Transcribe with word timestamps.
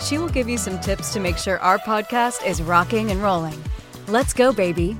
She 0.00 0.18
will 0.18 0.28
give 0.28 0.48
you 0.48 0.56
some 0.56 0.80
tips 0.80 1.12
to 1.12 1.20
make 1.20 1.36
sure 1.36 1.58
our 1.58 1.78
podcast 1.78 2.44
is 2.46 2.62
rocking 2.62 3.10
and 3.10 3.22
rolling. 3.22 3.62
Let's 4.08 4.32
go, 4.32 4.52
baby. 4.52 4.96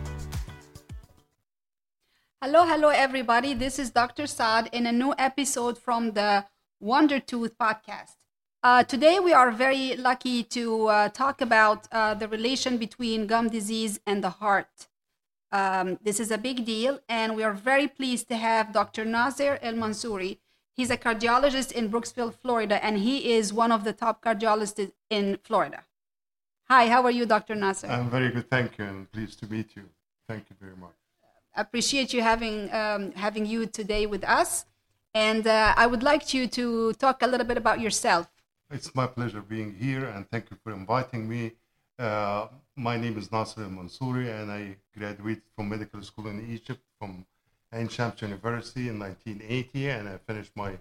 Hello, 2.42 2.64
hello, 2.64 2.88
everybody. 2.88 3.54
This 3.54 3.78
is 3.78 3.90
Dr. 3.90 4.26
Saad 4.26 4.68
in 4.72 4.86
a 4.86 4.92
new 4.92 5.14
episode 5.18 5.78
from 5.78 6.12
the 6.12 6.44
Wonder 6.80 7.18
Tooth 7.18 7.56
podcast. 7.58 8.16
Uh, 8.62 8.84
today, 8.84 9.18
we 9.18 9.32
are 9.32 9.50
very 9.50 9.96
lucky 9.96 10.42
to 10.44 10.86
uh, 10.86 11.08
talk 11.08 11.40
about 11.40 11.88
uh, 11.92 12.14
the 12.14 12.28
relation 12.28 12.76
between 12.76 13.26
gum 13.26 13.48
disease 13.48 14.00
and 14.06 14.22
the 14.22 14.30
heart. 14.30 14.88
Um, 15.50 15.98
this 16.02 16.20
is 16.20 16.30
a 16.30 16.38
big 16.38 16.64
deal, 16.64 17.00
and 17.08 17.34
we 17.34 17.42
are 17.42 17.54
very 17.54 17.88
pleased 17.88 18.28
to 18.28 18.36
have 18.36 18.72
Dr. 18.72 19.04
Nasser 19.04 19.58
Elmansoury. 19.62 20.38
He's 20.76 20.90
a 20.90 20.96
cardiologist 20.96 21.72
in 21.72 21.90
Brooksville, 21.90 22.32
Florida, 22.32 22.82
and 22.84 22.98
he 22.98 23.32
is 23.32 23.52
one 23.52 23.72
of 23.72 23.84
the 23.84 23.92
top 23.92 24.22
cardiologists 24.24 24.92
in 25.10 25.38
Florida. 25.42 25.84
Hi, 26.68 26.88
how 26.88 27.02
are 27.02 27.10
you, 27.10 27.26
Dr. 27.26 27.54
Nasser? 27.54 27.88
I'm 27.88 28.08
very 28.08 28.30
good, 28.30 28.48
thank 28.48 28.78
you, 28.78 28.84
and 28.84 29.10
pleased 29.10 29.40
to 29.40 29.46
meet 29.46 29.74
you. 29.76 29.84
Thank 30.28 30.44
you 30.48 30.56
very 30.60 30.76
much. 30.76 30.94
Appreciate 31.56 32.12
you 32.14 32.22
having 32.22 32.72
um, 32.72 33.10
having 33.12 33.44
you 33.44 33.66
today 33.66 34.06
with 34.06 34.22
us, 34.22 34.66
and 35.12 35.44
uh, 35.46 35.74
I 35.76 35.88
would 35.88 36.04
like 36.04 36.32
you 36.32 36.46
to 36.46 36.92
talk 36.92 37.22
a 37.22 37.26
little 37.26 37.46
bit 37.46 37.56
about 37.56 37.80
yourself. 37.80 38.28
It's 38.70 38.94
my 38.94 39.08
pleasure 39.08 39.40
being 39.40 39.74
here, 39.74 40.04
and 40.04 40.30
thank 40.30 40.48
you 40.50 40.56
for 40.62 40.72
inviting 40.72 41.28
me. 41.28 41.52
Uh, 41.98 42.46
my 42.76 42.96
name 42.96 43.18
is 43.18 43.32
Nasser 43.32 43.62
Elmansoury, 43.62 44.28
and 44.40 44.52
I 44.52 44.76
graduated 44.96 45.42
from 45.56 45.68
medical 45.68 46.00
school 46.02 46.28
in 46.28 46.48
Egypt 46.48 46.80
from 47.00 47.26
Ain 47.72 47.88
University 48.20 48.88
in 48.88 48.98
1980, 48.98 49.90
and 49.90 50.08
I 50.08 50.18
finished 50.18 50.52
my 50.56 50.78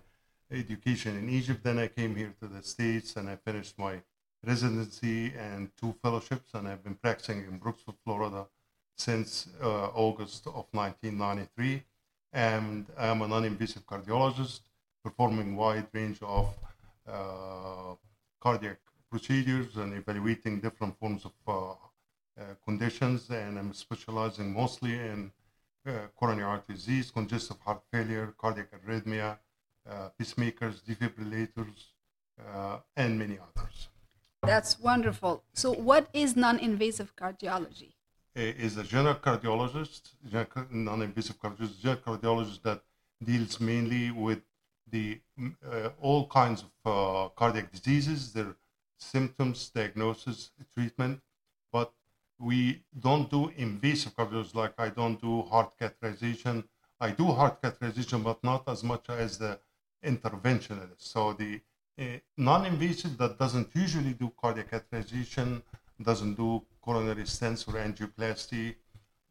education 0.51 1.17
in 1.17 1.29
Egypt. 1.29 1.63
Then 1.63 1.77
I 1.77 1.87
came 1.87 2.15
here 2.15 2.33
to 2.41 2.47
the 2.47 2.63
States, 2.63 3.15
and 3.15 3.29
I 3.29 3.35
finished 3.35 3.77
my 3.77 4.01
residency 4.43 5.33
and 5.37 5.69
two 5.79 5.93
fellowships, 6.01 6.53
and 6.53 6.67
I've 6.67 6.83
been 6.83 6.95
practicing 6.95 7.39
in 7.39 7.59
Brooksville, 7.59 7.95
Florida, 8.03 8.47
since 8.95 9.47
uh, 9.61 9.87
August 9.93 10.47
of 10.47 10.65
1993. 10.71 11.83
And 12.33 12.85
I'm 12.97 13.21
a 13.21 13.27
non-invasive 13.27 13.85
cardiologist 13.85 14.61
performing 15.03 15.55
wide 15.55 15.87
range 15.93 16.19
of 16.21 16.53
uh, 17.07 17.95
cardiac 18.39 18.77
procedures 19.09 19.77
and 19.77 19.93
evaluating 19.93 20.59
different 20.59 20.97
forms 20.99 21.25
of 21.25 21.31
uh, 21.47 21.71
uh, 21.71 21.75
conditions. 22.65 23.29
And 23.29 23.57
I'm 23.57 23.73
specializing 23.73 24.53
mostly 24.53 24.93
in 24.93 25.31
coronary 26.15 26.45
artery 26.45 26.75
disease, 26.75 27.11
congestive 27.11 27.57
heart 27.65 27.81
failure, 27.91 28.33
cardiac 28.37 28.69
arrhythmia, 28.77 29.37
uh, 29.89 30.09
pacemakers, 30.19 30.81
defibrillators, 30.83 31.77
uh, 32.53 32.77
and 32.95 33.17
many 33.17 33.37
others. 33.37 33.89
That's 34.43 34.79
wonderful. 34.79 35.43
So, 35.53 35.73
what 35.73 36.07
is 36.13 36.35
non 36.35 36.59
invasive 36.59 37.15
cardiology? 37.15 37.93
is 38.35 38.77
a 38.77 38.83
general 38.83 39.15
cardiologist, 39.15 40.13
non-invasive 40.71 41.39
cardiologist, 41.39 41.81
general 41.81 42.01
cardiologist 42.01 42.61
that 42.63 42.81
deals 43.23 43.59
mainly 43.59 44.11
with 44.11 44.41
the 44.89 45.19
uh, 45.71 45.89
all 46.01 46.27
kinds 46.27 46.63
of 46.63 46.71
uh, 46.85 47.29
cardiac 47.29 47.71
diseases, 47.71 48.33
their 48.33 48.55
symptoms, 48.97 49.69
diagnosis, 49.69 50.51
treatment, 50.73 51.21
but 51.71 51.91
we 52.39 52.81
don't 52.97 53.29
do 53.29 53.51
invasive 53.57 54.15
cardiology 54.15 54.55
like 54.55 54.73
I 54.77 54.89
don't 54.89 55.21
do 55.21 55.41
heart 55.43 55.73
catheterization. 55.79 56.63
I 56.99 57.11
do 57.11 57.25
heart 57.25 57.61
catheterization, 57.61 58.23
but 58.23 58.43
not 58.43 58.67
as 58.67 58.83
much 58.83 59.09
as 59.09 59.37
the 59.37 59.59
interventionalist. 60.03 61.01
So 61.01 61.33
the 61.33 61.59
uh, 61.99 62.03
non-invasive 62.37 63.17
that 63.17 63.37
doesn't 63.37 63.69
usually 63.75 64.13
do 64.13 64.31
cardiac 64.41 64.71
catheterization, 64.71 65.61
doesn't 66.01 66.35
do 66.35 66.63
coronary 66.81 67.23
stents 67.23 67.67
or 67.67 67.73
angioplasty, 67.73 68.75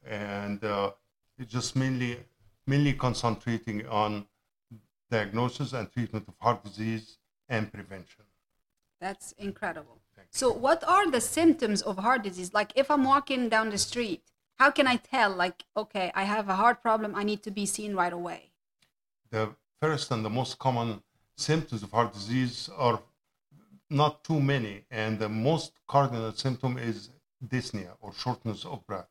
and 0.07 0.63
uh, 0.63 0.91
it's 1.39 1.51
just 1.51 1.77
mainly 1.77 2.19
mainly 2.67 2.93
concentrating 2.93 3.87
on 3.87 4.27
diagnosis 5.11 5.73
and 5.73 5.91
treatment 5.91 6.29
of 6.29 6.35
heart 6.39 6.63
disease 6.63 7.17
and 7.49 7.73
prevention. 7.73 8.25
That's 9.01 9.33
incredible. 9.33 10.03
So, 10.31 10.53
what 10.53 10.85
are 10.85 11.11
the 11.11 11.21
symptoms 11.21 11.83
of 11.83 11.99
heart 11.99 12.23
disease? 12.23 12.53
Like, 12.55 12.73
if 12.77 12.91
I'm 12.91 13.05
walking 13.05 13.49
down 13.49 13.71
the 13.71 13.79
street, 13.79 14.23
how 14.59 14.71
can 14.71 14.87
I 14.87 14.97
tell, 14.97 15.31
like, 15.35 15.65
okay, 15.77 16.13
I 16.15 16.25
have 16.25 16.49
a 16.49 16.57
heart 16.57 16.83
problem, 16.83 17.15
I 17.15 17.25
need 17.25 17.43
to 17.45 17.51
be 17.51 17.67
seen 17.67 17.95
right 17.95 18.13
away? 18.13 18.51
The 19.31 19.55
first 19.81 20.11
and 20.11 20.25
the 20.25 20.31
most 20.31 20.59
common 20.59 21.03
symptoms 21.37 21.83
of 21.83 21.93
heart 21.93 22.13
disease 22.13 22.69
are 22.77 23.01
not 23.91 24.23
too 24.25 24.41
many, 24.41 24.85
and 24.91 25.19
the 25.19 25.29
most 25.29 25.73
cardinal 25.87 26.33
symptom 26.33 26.77
is 26.77 27.11
dyspnea 27.47 27.93
or 28.01 28.13
shortness 28.13 28.65
of 28.65 28.87
breath. 28.87 29.09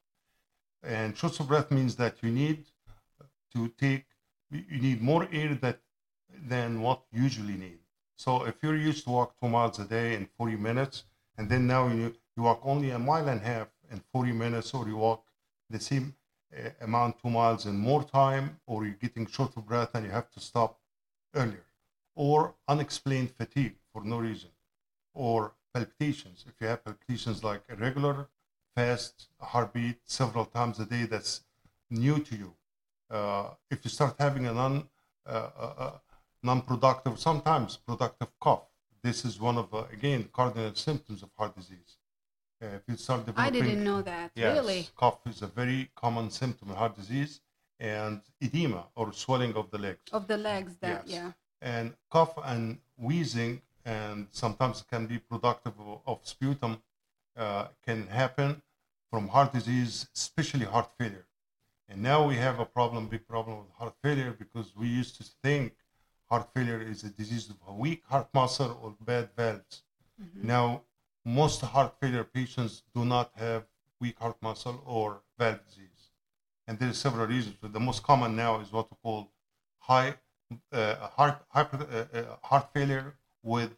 And 0.84 1.18
shortness 1.18 1.40
of 1.40 1.48
breath 1.48 1.72
means 1.72 1.96
that 1.96 2.18
you 2.22 2.30
need 2.30 2.66
to 3.54 3.70
take, 3.70 4.06
you 4.52 4.80
need 4.80 5.02
more 5.02 5.28
air 5.32 5.56
that, 5.56 5.80
than 6.48 6.82
what 6.82 7.02
you 7.12 7.24
usually 7.24 7.56
need. 7.56 7.80
So 8.18 8.46
if 8.46 8.56
you're 8.64 8.76
used 8.76 9.04
to 9.04 9.12
walk 9.12 9.40
two 9.40 9.48
miles 9.48 9.78
a 9.78 9.86
day 9.86 10.16
in 10.16 10.26
40 10.38 10.56
minutes, 10.56 11.04
and 11.38 11.48
then 11.48 11.68
now 11.68 11.88
you, 11.88 12.16
you 12.36 12.44
walk 12.44 12.60
only 12.64 12.90
a 12.90 12.98
mile 12.98 13.28
and 13.30 13.40
a 13.40 13.44
half 13.44 13.68
in 13.92 14.02
40 14.12 14.32
minutes, 14.32 14.74
or 14.74 14.88
you 14.88 14.98
walk 14.98 15.24
the 15.70 15.80
same 15.80 16.16
uh, 16.52 16.70
amount 16.82 17.22
two 17.22 17.30
miles 17.30 17.68
in 17.68 17.78
more 17.78 18.04
time, 18.04 18.60
or 18.66 18.86
you're 18.86 18.96
getting 18.96 19.28
short 19.28 19.56
of 19.56 19.68
breath 19.68 19.92
and 19.94 20.04
you 20.04 20.12
have 20.12 20.32
to 20.32 20.40
stop 20.40 20.80
earlier, 21.36 21.64
or 22.16 22.56
unexplained 22.68 23.30
fatigue 23.30 23.76
for 23.94 24.04
no 24.04 24.18
reason, 24.18 24.50
or 25.14 25.54
palpitations. 25.72 26.44
If 26.48 26.56
you 26.60 26.68
have 26.68 26.84
palpitations 26.84 27.44
like 27.44 27.62
irregular, 27.70 28.30
fast 28.76 29.28
heartbeat 29.40 30.00
several 30.06 30.46
times 30.46 30.80
a 30.80 30.86
day, 30.86 31.04
that's 31.04 31.42
new 31.92 32.18
to 32.18 32.36
you. 32.36 32.54
Uh, 33.12 33.52
if 33.70 33.86
you 33.86 33.92
start 33.92 34.16
having 34.18 34.48
a 34.48 34.54
non 34.54 34.90
uh, 35.28 35.50
uh, 35.60 35.74
uh 35.78 35.92
non-productive, 36.44 37.20
sometimes 37.20 37.78
productive 37.78 38.28
cough, 38.40 38.68
this 39.04 39.26
is 39.26 39.40
one 39.40 39.58
of 39.58 39.74
uh, 39.74 39.84
again 39.92 40.30
cardinal 40.34 40.74
symptoms 40.76 41.24
of 41.24 41.30
heart 41.38 41.56
disease. 41.56 41.98
Uh, 42.62 42.68
if 42.68 42.82
you 42.88 42.98
start 42.98 43.26
developing, 43.26 43.62
I 43.62 43.66
didn't 43.66 43.84
know 43.84 44.02
that. 44.02 44.32
Yes, 44.36 44.58
really, 44.58 44.88
cough 44.96 45.20
is 45.28 45.42
a 45.42 45.48
very 45.48 45.90
common 45.96 46.30
symptom 46.32 46.72
of 46.72 46.78
heart 46.78 46.96
disease, 46.96 47.42
and 47.80 48.22
edema 48.42 48.86
or 48.96 49.14
swelling 49.14 49.54
of 49.56 49.70
the 49.72 49.78
legs. 49.78 50.12
Of 50.12 50.28
the 50.28 50.38
legs, 50.38 50.76
that 50.82 51.08
yes. 51.08 51.16
yeah. 51.16 51.32
And 51.62 51.94
cough 52.10 52.38
and 52.44 52.80
wheezing 52.98 53.62
and 53.88 54.28
sometimes 54.32 54.82
it 54.82 54.88
can 54.88 55.08
be 55.08 55.18
productive 55.18 55.74
of 56.06 56.20
sputum, 56.24 56.82
uh, 57.38 57.68
can 57.86 58.08
happen 58.08 58.62
from 59.10 59.30
heart 59.30 59.54
disease, 59.54 60.08
especially 60.14 60.66
heart 60.66 60.90
failure. 61.00 61.26
And 61.88 62.02
now 62.02 62.28
we 62.28 62.36
have 62.36 62.60
a 62.60 62.66
problem, 62.66 63.08
big 63.08 63.26
problem 63.26 63.60
with 63.60 63.72
heart 63.80 63.96
failure 64.04 64.36
because 64.38 64.76
we 64.76 64.88
used 64.88 65.16
to 65.18 65.24
think 65.42 65.74
heart 66.30 66.48
failure 66.54 66.82
is 66.82 67.04
a 67.04 67.10
disease 67.10 67.50
of 67.50 67.58
a 67.68 67.74
weak 67.74 68.04
heart 68.06 68.28
muscle 68.34 68.80
or 68.82 68.96
bad 69.02 69.30
valves. 69.36 69.84
Mm-hmm. 70.22 70.48
Now, 70.48 70.84
most 71.26 71.62
heart 71.62 71.94
failure 72.00 72.24
patients 72.24 72.84
do 72.94 73.06
not 73.06 73.32
have 73.36 73.64
weak 74.00 74.18
heart 74.20 74.38
muscle 74.42 74.82
or 74.86 75.22
valve 75.38 75.60
disease. 75.68 76.12
And 76.68 76.78
there 76.80 76.90
are 76.90 76.94
several 76.94 77.28
reasons. 77.28 77.56
But 77.62 77.74
the 77.74 77.80
most 77.80 78.04
common 78.04 78.36
now 78.36 78.60
is 78.60 78.72
what 78.72 78.90
we 78.92 78.98
call 79.02 79.32
high 79.80 80.16
uh, 80.72 80.96
heart, 81.18 81.44
hyper, 81.50 81.78
uh, 81.78 82.18
uh, 82.18 82.36
heart 82.44 82.68
failure 82.74 83.16
with 83.44 83.72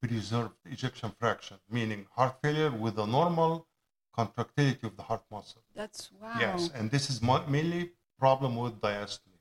preserved 0.00 0.54
ejection 0.70 1.12
fraction, 1.18 1.58
meaning 1.70 2.06
heart 2.16 2.36
failure 2.42 2.70
with 2.70 2.98
a 2.98 3.06
normal 3.06 3.66
contractility 4.14 4.86
of 4.86 4.96
the 4.96 5.02
heart 5.02 5.22
muscle. 5.30 5.62
That's 5.74 6.10
wow. 6.20 6.36
Yes, 6.38 6.70
and 6.74 6.90
this 6.90 7.08
is 7.10 7.22
mainly 7.22 7.92
problem 8.18 8.56
with 8.56 8.80
diastole, 8.80 9.40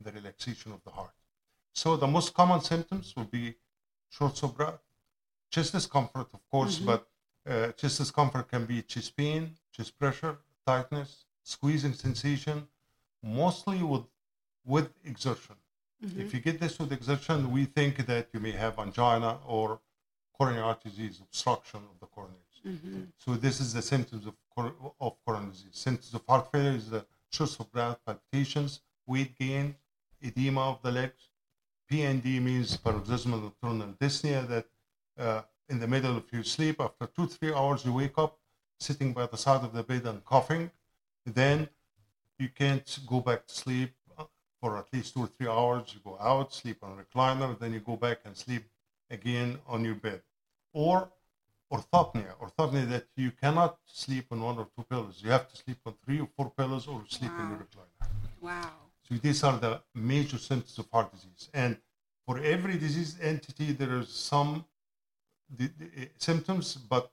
the 0.00 0.12
relaxation 0.12 0.72
of 0.72 0.82
the 0.84 0.90
heart. 0.90 1.12
So 1.82 1.96
the 1.96 2.08
most 2.08 2.34
common 2.34 2.60
symptoms 2.60 3.14
will 3.16 3.30
be 3.40 3.54
short 4.10 4.42
of 4.42 4.56
breath, 4.56 4.82
chest 5.48 5.70
discomfort, 5.76 6.28
of 6.34 6.42
course, 6.50 6.76
mm-hmm. 6.76 6.86
but 6.90 7.00
uh, 7.48 7.70
chest 7.78 7.98
discomfort 7.98 8.48
can 8.48 8.64
be 8.64 8.82
chest 8.82 9.16
pain, 9.16 9.42
chest 9.74 9.96
pressure, 9.96 10.34
tightness, 10.66 11.10
squeezing 11.44 11.92
sensation, 11.92 12.66
mostly 13.22 13.80
with 13.92 14.06
with 14.74 14.88
exertion. 15.04 15.54
Mm-hmm. 16.04 16.20
If 16.22 16.34
you 16.34 16.40
get 16.40 16.58
this 16.58 16.74
with 16.80 16.90
exertion, 16.92 17.38
we 17.52 17.64
think 17.76 17.94
that 18.06 18.24
you 18.32 18.40
may 18.40 18.54
have 18.64 18.74
angina 18.80 19.38
or 19.46 19.78
coronary 20.36 20.64
artery 20.70 20.90
disease, 20.90 21.20
obstruction 21.20 21.80
of 21.92 21.96
the 22.02 22.08
coronaries. 22.14 22.58
So 23.24 23.28
this 23.46 23.60
is 23.60 23.72
the 23.72 23.82
symptoms 23.82 24.26
of, 24.26 24.34
cor- 24.52 24.74
of 25.00 25.12
coronary 25.24 25.52
disease. 25.52 25.76
Symptoms 25.86 26.12
of 26.12 26.22
heart 26.28 26.50
failure 26.50 26.76
is 26.82 26.90
the 26.90 27.02
shortness 27.30 27.60
of 27.60 27.70
breath, 27.70 27.98
palpitations, 28.04 28.80
weight 29.06 29.38
gain, 29.38 29.76
edema 30.20 30.62
of 30.72 30.82
the 30.82 30.92
legs. 31.00 31.22
PND 31.90 32.40
means 32.42 32.76
paroxysmal 32.76 33.40
nocturnal 33.40 33.94
dyspnea 34.00 34.46
that 34.48 34.66
uh, 35.18 35.42
in 35.68 35.78
the 35.80 35.86
middle 35.86 36.16
of 36.16 36.24
your 36.32 36.44
sleep, 36.44 36.80
after 36.80 37.06
two, 37.06 37.26
three 37.26 37.52
hours, 37.52 37.84
you 37.84 37.92
wake 37.92 38.18
up 38.18 38.38
sitting 38.78 39.12
by 39.12 39.26
the 39.26 39.36
side 39.36 39.64
of 39.64 39.72
the 39.72 39.82
bed 39.82 40.06
and 40.06 40.24
coughing. 40.24 40.70
Then 41.26 41.68
you 42.38 42.48
can't 42.48 42.98
go 43.06 43.20
back 43.20 43.46
to 43.46 43.54
sleep 43.54 43.92
uh, 44.18 44.24
for 44.60 44.78
at 44.78 44.86
least 44.92 45.14
two 45.14 45.24
or 45.24 45.26
three 45.26 45.48
hours. 45.48 45.94
You 45.94 46.00
go 46.04 46.16
out, 46.20 46.54
sleep 46.54 46.78
on 46.82 46.98
a 46.98 47.02
recliner, 47.02 47.58
then 47.58 47.72
you 47.72 47.80
go 47.80 47.96
back 47.96 48.20
and 48.24 48.36
sleep 48.36 48.64
again 49.10 49.58
on 49.66 49.84
your 49.84 49.94
bed. 49.94 50.22
Or 50.72 51.10
orthopnea, 51.72 52.32
orthopnea 52.40 52.88
that 52.90 53.06
you 53.16 53.30
cannot 53.30 53.78
sleep 53.86 54.26
on 54.30 54.40
one 54.40 54.58
or 54.58 54.68
two 54.76 54.84
pillows. 54.84 55.20
You 55.22 55.30
have 55.30 55.48
to 55.48 55.56
sleep 55.56 55.78
on 55.86 55.94
three 56.04 56.20
or 56.20 56.28
four 56.36 56.50
pillows 56.50 56.86
or 56.86 57.02
sleep 57.08 57.32
in 57.38 57.48
your 57.50 57.58
recliner. 57.58 58.08
Wow. 58.40 58.87
So 59.08 59.14
these 59.16 59.42
are 59.42 59.56
the 59.58 59.80
major 59.94 60.38
symptoms 60.38 60.78
of 60.78 60.86
heart 60.92 61.10
disease. 61.12 61.48
And 61.54 61.78
for 62.26 62.38
every 62.38 62.76
disease 62.76 63.16
entity, 63.22 63.72
there 63.72 63.98
is 63.98 64.08
some 64.10 64.66
the, 65.56 65.70
the, 65.78 65.86
uh, 66.02 66.06
symptoms, 66.18 66.74
but 66.74 67.10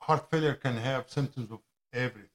heart 0.00 0.28
failure 0.30 0.54
can 0.54 0.76
have 0.76 1.08
symptoms 1.08 1.52
of 1.52 1.60
everything. 1.92 2.30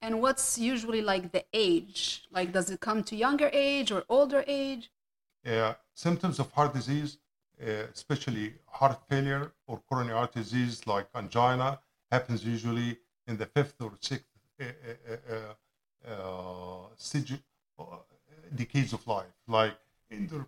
And 0.00 0.22
what's 0.22 0.58
usually 0.58 1.02
like 1.02 1.32
the 1.32 1.44
age? 1.52 2.24
Like, 2.30 2.52
does 2.52 2.70
it 2.70 2.80
come 2.80 3.04
to 3.04 3.16
younger 3.16 3.50
age 3.52 3.92
or 3.92 4.04
older 4.08 4.42
age? 4.46 4.90
Uh, 5.44 5.74
symptoms 5.94 6.38
of 6.38 6.50
heart 6.52 6.72
disease, 6.72 7.18
uh, 7.60 7.84
especially 7.92 8.54
heart 8.66 8.98
failure 9.10 9.52
or 9.66 9.82
coronary 9.88 10.16
artery 10.16 10.42
disease 10.42 10.86
like 10.86 11.08
angina, 11.14 11.80
happens 12.10 12.44
usually 12.44 12.98
in 13.26 13.36
the 13.36 13.46
fifth 13.46 13.74
or 13.80 13.92
sixth 14.00 14.26
uh, 14.60 15.54
uh, 16.06 16.84
uh, 17.78 17.84
decades 18.54 18.92
of 18.92 19.06
life, 19.06 19.36
like 19.46 19.76
in 20.10 20.26
the 20.28 20.46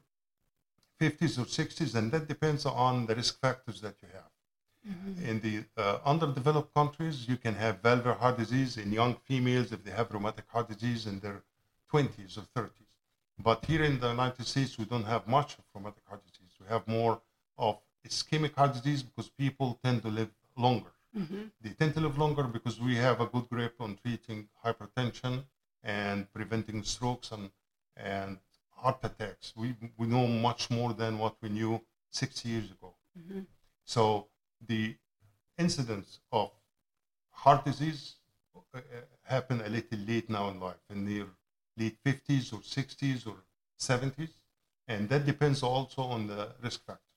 50s 1.00 1.38
or 1.38 1.44
60s, 1.44 1.94
and 1.94 2.10
that 2.12 2.28
depends 2.28 2.66
on 2.66 3.06
the 3.06 3.14
risk 3.14 3.40
factors 3.40 3.80
that 3.80 3.96
you 4.02 4.08
have. 4.12 4.30
In 5.28 5.40
the 5.40 5.64
uh, 5.76 5.98
underdeveloped 6.04 6.72
countries, 6.72 7.28
you 7.28 7.36
can 7.36 7.54
have 7.54 7.82
valvular 7.82 8.14
heart 8.14 8.38
disease 8.38 8.78
in 8.78 8.90
young 8.90 9.16
females 9.26 9.70
if 9.72 9.84
they 9.84 9.90
have 9.90 10.10
rheumatic 10.12 10.46
heart 10.48 10.68
disease 10.68 11.06
in 11.06 11.20
their 11.20 11.42
20s 11.92 12.38
or 12.38 12.46
30s. 12.56 12.88
But 13.38 13.64
here 13.66 13.84
in 13.84 14.00
the 14.00 14.08
United 14.08 14.46
States, 14.46 14.78
we 14.78 14.84
don't 14.84 15.04
have 15.04 15.26
much 15.26 15.58
of 15.58 15.64
rheumatic 15.74 16.02
heart 16.08 16.22
disease. 16.24 16.52
We 16.60 16.66
have 16.68 16.86
more 16.88 17.20
of 17.58 17.78
ischemic 18.06 18.54
heart 18.54 18.72
disease 18.74 19.02
because 19.02 19.28
people 19.28 19.78
tend 19.84 20.02
to 20.02 20.08
live 20.08 20.30
longer. 20.56 20.92
They 21.60 21.72
tend 21.72 21.94
to 21.94 22.00
live 22.00 22.18
longer 22.18 22.44
because 22.44 22.80
we 22.80 22.96
have 22.96 23.20
a 23.20 23.26
good 23.26 23.48
grip 23.48 23.74
on 23.80 23.96
treating 23.96 24.48
hypertension 24.64 25.44
and 25.82 26.32
preventing 26.32 26.82
strokes 26.82 27.32
and, 27.32 27.50
and 27.96 28.38
heart 28.70 28.98
attacks. 29.02 29.52
We, 29.56 29.74
we 29.96 30.06
know 30.06 30.26
much 30.26 30.70
more 30.70 30.92
than 30.92 31.18
what 31.18 31.36
we 31.42 31.48
knew 31.48 31.80
60 32.10 32.48
years 32.48 32.70
ago. 32.70 32.94
So 33.84 34.28
the 34.66 34.96
incidence 35.58 36.20
of 36.32 36.52
heart 37.30 37.64
disease 37.64 38.16
uh, 38.56 38.78
uh, 38.78 38.80
happen 39.24 39.60
a 39.62 39.68
little 39.68 39.98
late 39.98 40.28
now 40.30 40.48
in 40.50 40.60
life, 40.60 40.82
in 40.90 41.04
their 41.04 41.26
late 41.76 41.98
50s 42.04 42.52
or 42.52 42.62
60s 42.62 43.26
or 43.26 43.36
70s. 43.78 44.34
And 44.86 45.08
that 45.10 45.26
depends 45.26 45.62
also 45.62 46.02
on 46.02 46.26
the 46.26 46.54
risk 46.62 46.84
factors. 46.86 47.07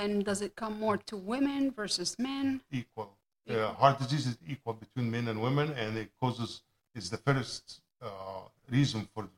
And 0.00 0.24
does 0.24 0.40
it 0.40 0.56
come 0.56 0.78
more 0.80 0.96
to 1.10 1.16
women 1.16 1.70
versus 1.70 2.18
men? 2.18 2.62
Equal. 2.72 3.10
Equal. 3.46 3.64
Uh, 3.64 3.72
heart 3.74 3.98
disease 3.98 4.26
is 4.26 4.38
equal 4.48 4.74
between 4.74 5.10
men 5.10 5.28
and 5.28 5.40
women, 5.40 5.72
and 5.72 5.98
it 5.98 6.10
causes 6.20 6.62
is 6.94 7.10
the 7.10 7.18
first 7.18 7.80
uh, 8.02 8.08
reason 8.70 9.06
for 9.14 9.28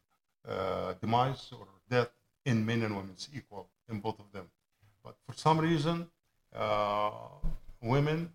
uh, 0.49 0.94
demise 1.00 1.50
or 1.59 1.67
death 1.91 2.11
in 2.44 2.64
men 2.64 2.82
and 2.82 2.94
women. 2.97 3.11
It's 3.12 3.29
equal 3.35 3.69
in 3.91 4.00
both 4.00 4.19
of 4.19 4.31
them. 4.32 4.47
But 5.05 5.17
for 5.26 5.35
some 5.37 5.59
reason, 5.59 6.06
uh, 6.55 7.11
women, 7.81 8.31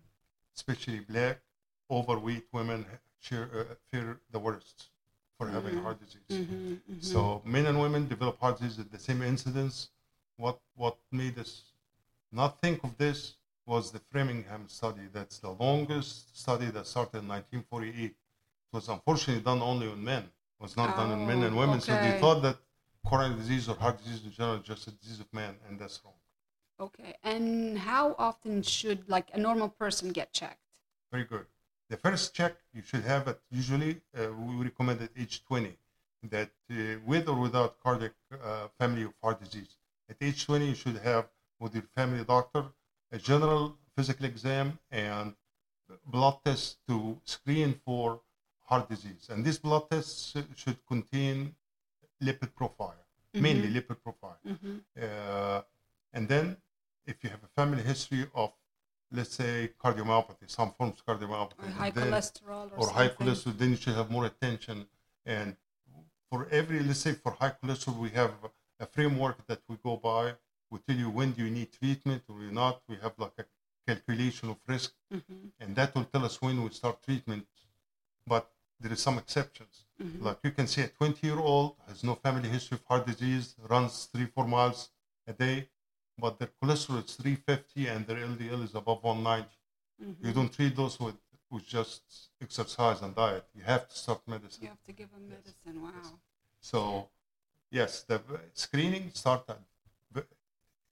especially 0.54 1.00
black, 1.00 1.40
overweight 1.90 2.46
women, 2.52 2.84
share, 3.20 3.48
uh, 3.58 3.74
fear 3.90 4.18
the 4.30 4.38
worst 4.38 4.88
for 5.38 5.48
having 5.48 5.78
heart 5.78 5.98
disease. 6.04 6.46
So 7.00 7.42
men 7.44 7.66
and 7.66 7.80
women 7.80 8.06
develop 8.06 8.38
heart 8.40 8.58
disease 8.58 8.78
at 8.80 8.92
the 8.92 8.98
same 8.98 9.22
incidence. 9.22 9.88
What 10.36 10.58
what 10.76 10.96
made 11.10 11.38
us 11.38 11.62
not 12.32 12.60
think 12.60 12.84
of 12.84 12.96
this 12.98 13.34
was 13.66 13.90
the 13.90 14.00
Framingham 14.10 14.68
study. 14.68 15.02
That's 15.12 15.38
the 15.38 15.50
longest 15.50 16.38
study 16.38 16.66
that 16.66 16.86
started 16.86 17.18
in 17.18 17.28
1948. 17.28 18.04
It 18.04 18.14
was 18.72 18.88
unfortunately 18.88 19.42
done 19.42 19.60
only 19.62 19.88
on 19.88 20.02
men. 20.02 20.22
It 20.24 20.62
was 20.62 20.76
not 20.76 20.96
done 20.96 21.10
on 21.10 21.26
men 21.26 21.42
and 21.42 21.54
Oh, 21.54 21.58
women. 21.60 21.80
So 21.80 21.92
they 21.92 22.18
thought 22.20 22.40
that 22.42 22.58
coronary 23.06 23.36
disease 23.36 23.68
or 23.68 23.76
heart 23.76 23.98
disease 23.98 24.24
in 24.24 24.32
general 24.32 24.56
is 24.56 24.66
just 24.66 24.86
a 24.88 24.90
disease 24.92 25.20
of 25.20 25.32
men, 25.32 25.54
and 25.68 25.78
that's 25.78 26.00
wrong. 26.04 26.14
Okay. 26.80 27.16
And 27.22 27.78
how 27.78 28.14
often 28.18 28.62
should 28.62 29.08
like 29.08 29.28
a 29.34 29.38
normal 29.38 29.68
person 29.68 30.10
get 30.10 30.32
checked? 30.32 30.60
Very 31.10 31.24
good. 31.24 31.46
The 31.88 31.96
first 31.96 32.34
check 32.34 32.56
you 32.72 32.82
should 32.82 33.02
have 33.04 33.26
it 33.28 33.40
usually 33.50 34.00
uh, 34.16 34.28
we 34.32 34.64
recommend 34.64 35.00
at 35.00 35.10
age 35.18 35.42
20 35.46 35.74
that 36.30 36.50
uh, 36.70 36.74
with 37.06 37.28
or 37.28 37.38
without 37.40 37.80
cardiac 37.82 38.12
uh, 38.32 38.68
family 38.78 39.02
of 39.04 39.12
heart 39.22 39.42
disease. 39.42 39.76
At 40.10 40.16
age 40.20 40.44
20 40.46 40.66
you 40.68 40.74
should 40.74 40.98
have 40.98 41.26
with 41.60 41.74
your 41.74 41.84
family 41.96 42.24
doctor 42.24 42.64
a 43.12 43.18
general 43.18 43.76
physical 43.96 44.26
exam 44.26 44.78
and 44.90 45.34
blood 46.06 46.36
test 46.44 46.76
to 46.86 47.18
screen 47.24 47.80
for 47.84 48.20
heart 48.66 48.88
disease. 48.88 49.28
And 49.30 49.44
these 49.44 49.58
blood 49.58 49.84
tests 49.90 50.34
should 50.56 50.78
contain 50.86 51.54
lipid 52.22 52.54
profile, 52.54 53.02
mainly 53.32 53.68
lipid 53.68 53.96
profile. 54.02 54.38
Uh, 55.00 55.62
and 56.12 56.28
then 56.28 56.56
if 57.06 57.16
you 57.24 57.30
have 57.30 57.42
a 57.42 57.48
family 57.60 57.82
history 57.82 58.26
of 58.34 58.52
let's 59.10 59.34
say 59.34 59.70
cardiomyopathy, 59.82 60.50
some 60.50 60.70
forms 60.76 61.00
of 61.00 61.06
cardiomyopathy, 61.06 61.64
Or 61.66 61.70
high 61.70 61.90
then- 61.90 62.08
cholesterol 62.12 62.70
or, 62.76 62.80
or 62.80 62.90
high 62.90 63.08
cholesterol, 63.08 63.56
then 63.56 63.70
you 63.70 63.76
should 63.76 63.94
have 63.94 64.10
more 64.10 64.26
attention. 64.26 64.86
And 65.24 65.56
for 66.30 66.46
every, 66.50 66.80
let's 66.80 66.98
say 67.00 67.12
for 67.14 67.32
high 67.32 67.54
cholesterol, 67.62 67.96
we 67.98 68.10
have 68.10 68.32
a 68.78 68.84
framework 68.86 69.46
that 69.46 69.60
we 69.66 69.76
go 69.82 69.96
by. 69.96 70.34
We 70.70 70.78
tell 70.86 70.96
you 70.96 71.10
when 71.10 71.32
do 71.32 71.44
you 71.44 71.50
need 71.50 71.72
treatment 71.72 72.22
or 72.28 72.40
you 72.40 72.50
not. 72.50 72.82
We 72.88 72.96
have 73.02 73.12
like 73.18 73.32
a 73.38 73.44
calculation 73.86 74.50
of 74.50 74.58
risk, 74.66 74.92
mm-hmm. 75.12 75.48
and 75.60 75.74
that 75.76 75.94
will 75.94 76.04
tell 76.04 76.24
us 76.24 76.40
when 76.42 76.62
we 76.62 76.70
start 76.70 77.02
treatment. 77.02 77.46
But 78.26 78.50
there 78.80 78.92
is 78.92 79.00
some 79.00 79.18
exceptions. 79.18 79.84
Mm-hmm. 80.02 80.24
Like 80.24 80.38
you 80.44 80.50
can 80.50 80.66
see 80.66 80.82
a 80.82 80.88
20 80.88 81.26
year 81.26 81.38
old 81.38 81.76
has 81.88 82.04
no 82.04 82.14
family 82.14 82.48
history 82.48 82.76
of 82.76 82.84
heart 82.84 83.06
disease, 83.06 83.54
runs 83.68 84.08
three, 84.12 84.26
four 84.26 84.46
miles 84.46 84.90
a 85.26 85.32
day, 85.32 85.68
but 86.18 86.38
their 86.38 86.50
cholesterol 86.62 87.04
is 87.04 87.14
350 87.14 87.86
and 87.88 88.06
their 88.06 88.18
LDL 88.18 88.62
is 88.64 88.74
above 88.74 89.02
190. 89.02 89.48
Mm-hmm. 90.02 90.26
You 90.26 90.32
don't 90.32 90.52
treat 90.52 90.76
those 90.76 91.00
with, 91.00 91.16
with 91.50 91.66
just 91.66 92.02
exercise 92.40 93.00
and 93.02 93.14
diet. 93.14 93.44
You 93.54 93.62
have 93.64 93.88
to 93.88 93.96
start 93.96 94.20
medicine. 94.26 94.62
You 94.62 94.68
have 94.68 94.84
to 94.84 94.92
give 94.92 95.10
them 95.10 95.28
medicine. 95.28 95.82
Wow. 95.82 96.18
So, 96.60 97.08
yes, 97.70 98.02
the 98.02 98.20
screening 98.54 99.10
start 99.14 99.44
at 99.48 99.60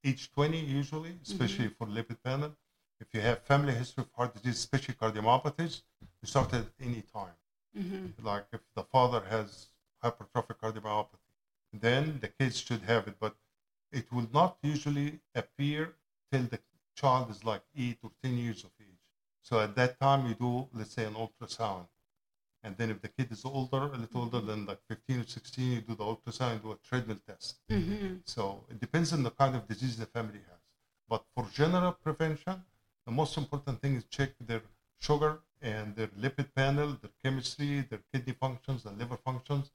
age 0.06 0.30
20 0.32 0.58
usually, 0.58 1.14
especially 1.22 1.66
mm-hmm. 1.66 1.84
for 1.84 1.86
lipid 1.86 2.16
panel. 2.24 2.52
If 3.00 3.08
you 3.12 3.20
have 3.20 3.42
family 3.42 3.74
history 3.74 4.02
of 4.04 4.10
heart 4.16 4.34
disease, 4.34 4.58
especially 4.58 4.94
cardiomyopathies, 4.94 5.82
you 6.00 6.28
start 6.28 6.54
at 6.54 6.66
any 6.80 7.02
time. 7.12 7.36
Mm-hmm. 7.78 8.26
Like 8.26 8.46
if 8.52 8.60
the 8.74 8.84
father 8.84 9.22
has 9.28 9.66
hypertrophic 10.02 10.56
cardiomyopathy, 10.62 11.18
then 11.72 12.18
the 12.20 12.28
kids 12.28 12.58
should 12.58 12.82
have 12.82 13.06
it, 13.08 13.16
but 13.20 13.34
it 13.92 14.10
will 14.12 14.28
not 14.32 14.56
usually 14.62 15.20
appear 15.34 15.94
till 16.32 16.42
the 16.42 16.58
child 16.94 17.30
is 17.30 17.44
like 17.44 17.62
8 17.76 17.98
or 18.02 18.10
10 18.22 18.38
years 18.38 18.64
of 18.64 18.70
age. 18.80 19.04
So 19.42 19.60
at 19.60 19.74
that 19.76 20.00
time, 20.00 20.26
you 20.26 20.34
do, 20.34 20.68
let's 20.72 20.92
say, 20.92 21.04
an 21.04 21.14
ultrasound. 21.14 21.86
And 22.66 22.76
then 22.76 22.90
if 22.90 23.00
the 23.00 23.08
kid 23.16 23.28
is 23.30 23.44
older, 23.44 23.82
a 23.96 23.96
little 23.96 24.22
older 24.22 24.40
than 24.40 24.66
like 24.66 24.80
15 24.88 25.20
or 25.20 25.26
16, 25.26 25.72
you 25.72 25.80
do 25.82 25.94
the 25.94 26.02
ultrasound, 26.02 26.62
do 26.62 26.72
a 26.72 26.78
treadmill 26.88 27.20
test. 27.24 27.60
Mm-hmm. 27.70 28.14
So 28.24 28.64
it 28.68 28.80
depends 28.80 29.12
on 29.12 29.22
the 29.22 29.30
kind 29.30 29.54
of 29.54 29.68
disease 29.68 29.96
the 29.96 30.06
family 30.06 30.40
has. 30.50 30.60
But 31.08 31.22
for 31.32 31.46
general 31.54 31.92
prevention, 31.92 32.56
the 33.06 33.12
most 33.12 33.36
important 33.36 33.80
thing 33.80 33.94
is 33.94 34.04
check 34.06 34.30
their 34.40 34.62
sugar 34.98 35.38
and 35.62 35.94
their 35.94 36.08
lipid 36.08 36.48
panel, 36.56 36.88
their 37.00 37.12
chemistry, 37.22 37.84
their 37.88 38.00
kidney 38.12 38.34
functions, 38.44 38.82
their 38.82 38.94
liver 38.94 39.18
functions, 39.24 39.70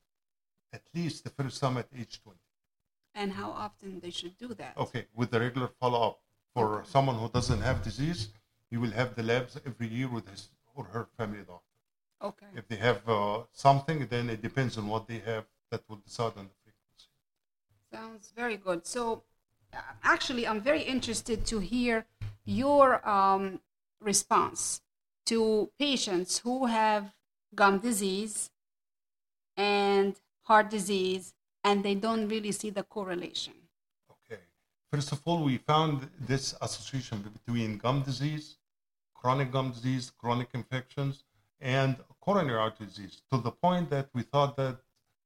at 0.73 0.81
least 0.93 1.23
the 1.23 1.29
first 1.29 1.61
time 1.61 1.77
at 1.77 1.87
age 1.97 2.21
20. 2.21 2.37
And 3.15 3.31
how 3.31 3.51
often 3.51 4.01
they 4.01 4.09
should 4.09 4.37
do 4.37 4.49
that? 4.55 4.73
Okay, 4.77 5.05
with 5.15 5.31
the 5.31 5.39
regular 5.39 5.69
follow-up. 5.79 6.19
For 6.53 6.83
someone 6.85 7.17
who 7.17 7.29
doesn't 7.29 7.61
have 7.61 7.81
disease, 7.81 8.27
you 8.69 8.81
will 8.81 8.91
have 8.91 9.15
the 9.15 9.23
labs 9.23 9.57
every 9.65 9.87
year 9.87 10.09
with 10.09 10.27
his 10.29 10.49
or 10.75 10.83
her 10.83 11.07
family 11.17 11.43
doctor. 11.47 11.70
Okay. 12.23 12.45
If 12.55 12.67
they 12.67 12.75
have 12.75 13.07
uh, 13.07 13.41
something, 13.51 14.07
then 14.09 14.29
it 14.29 14.41
depends 14.41 14.77
on 14.77 14.87
what 14.87 15.07
they 15.07 15.19
have 15.19 15.45
that 15.71 15.81
will 15.87 15.97
decide 15.97 16.33
on 16.37 16.47
the 16.49 16.57
frequency. 16.63 17.09
Sounds 17.91 18.31
very 18.35 18.57
good. 18.57 18.85
So, 18.85 19.23
actually, 20.03 20.47
I'm 20.47 20.61
very 20.61 20.83
interested 20.83 21.45
to 21.47 21.59
hear 21.59 22.05
your 22.45 23.07
um, 23.07 23.59
response 23.99 24.81
to 25.25 25.69
patients 25.79 26.39
who 26.39 26.65
have 26.65 27.13
gum 27.55 27.79
disease 27.79 28.49
and 29.57 30.15
heart 30.43 30.69
disease, 30.69 31.33
and 31.63 31.83
they 31.83 31.95
don't 31.95 32.27
really 32.27 32.51
see 32.51 32.69
the 32.69 32.83
correlation? 32.83 33.53
Okay. 34.09 34.41
First 34.91 35.11
of 35.11 35.21
all, 35.25 35.43
we 35.43 35.57
found 35.57 36.09
this 36.19 36.55
association 36.61 37.23
between 37.37 37.77
gum 37.77 38.01
disease, 38.01 38.57
chronic 39.13 39.51
gum 39.51 39.71
disease, 39.71 40.11
chronic 40.17 40.49
infections, 40.53 41.23
and 41.59 41.95
coronary 42.21 42.59
artery 42.59 42.85
disease 42.85 43.21
to 43.31 43.37
the 43.39 43.51
point 43.51 43.89
that 43.89 44.07
we 44.13 44.21
thought 44.21 44.55
that 44.55 44.77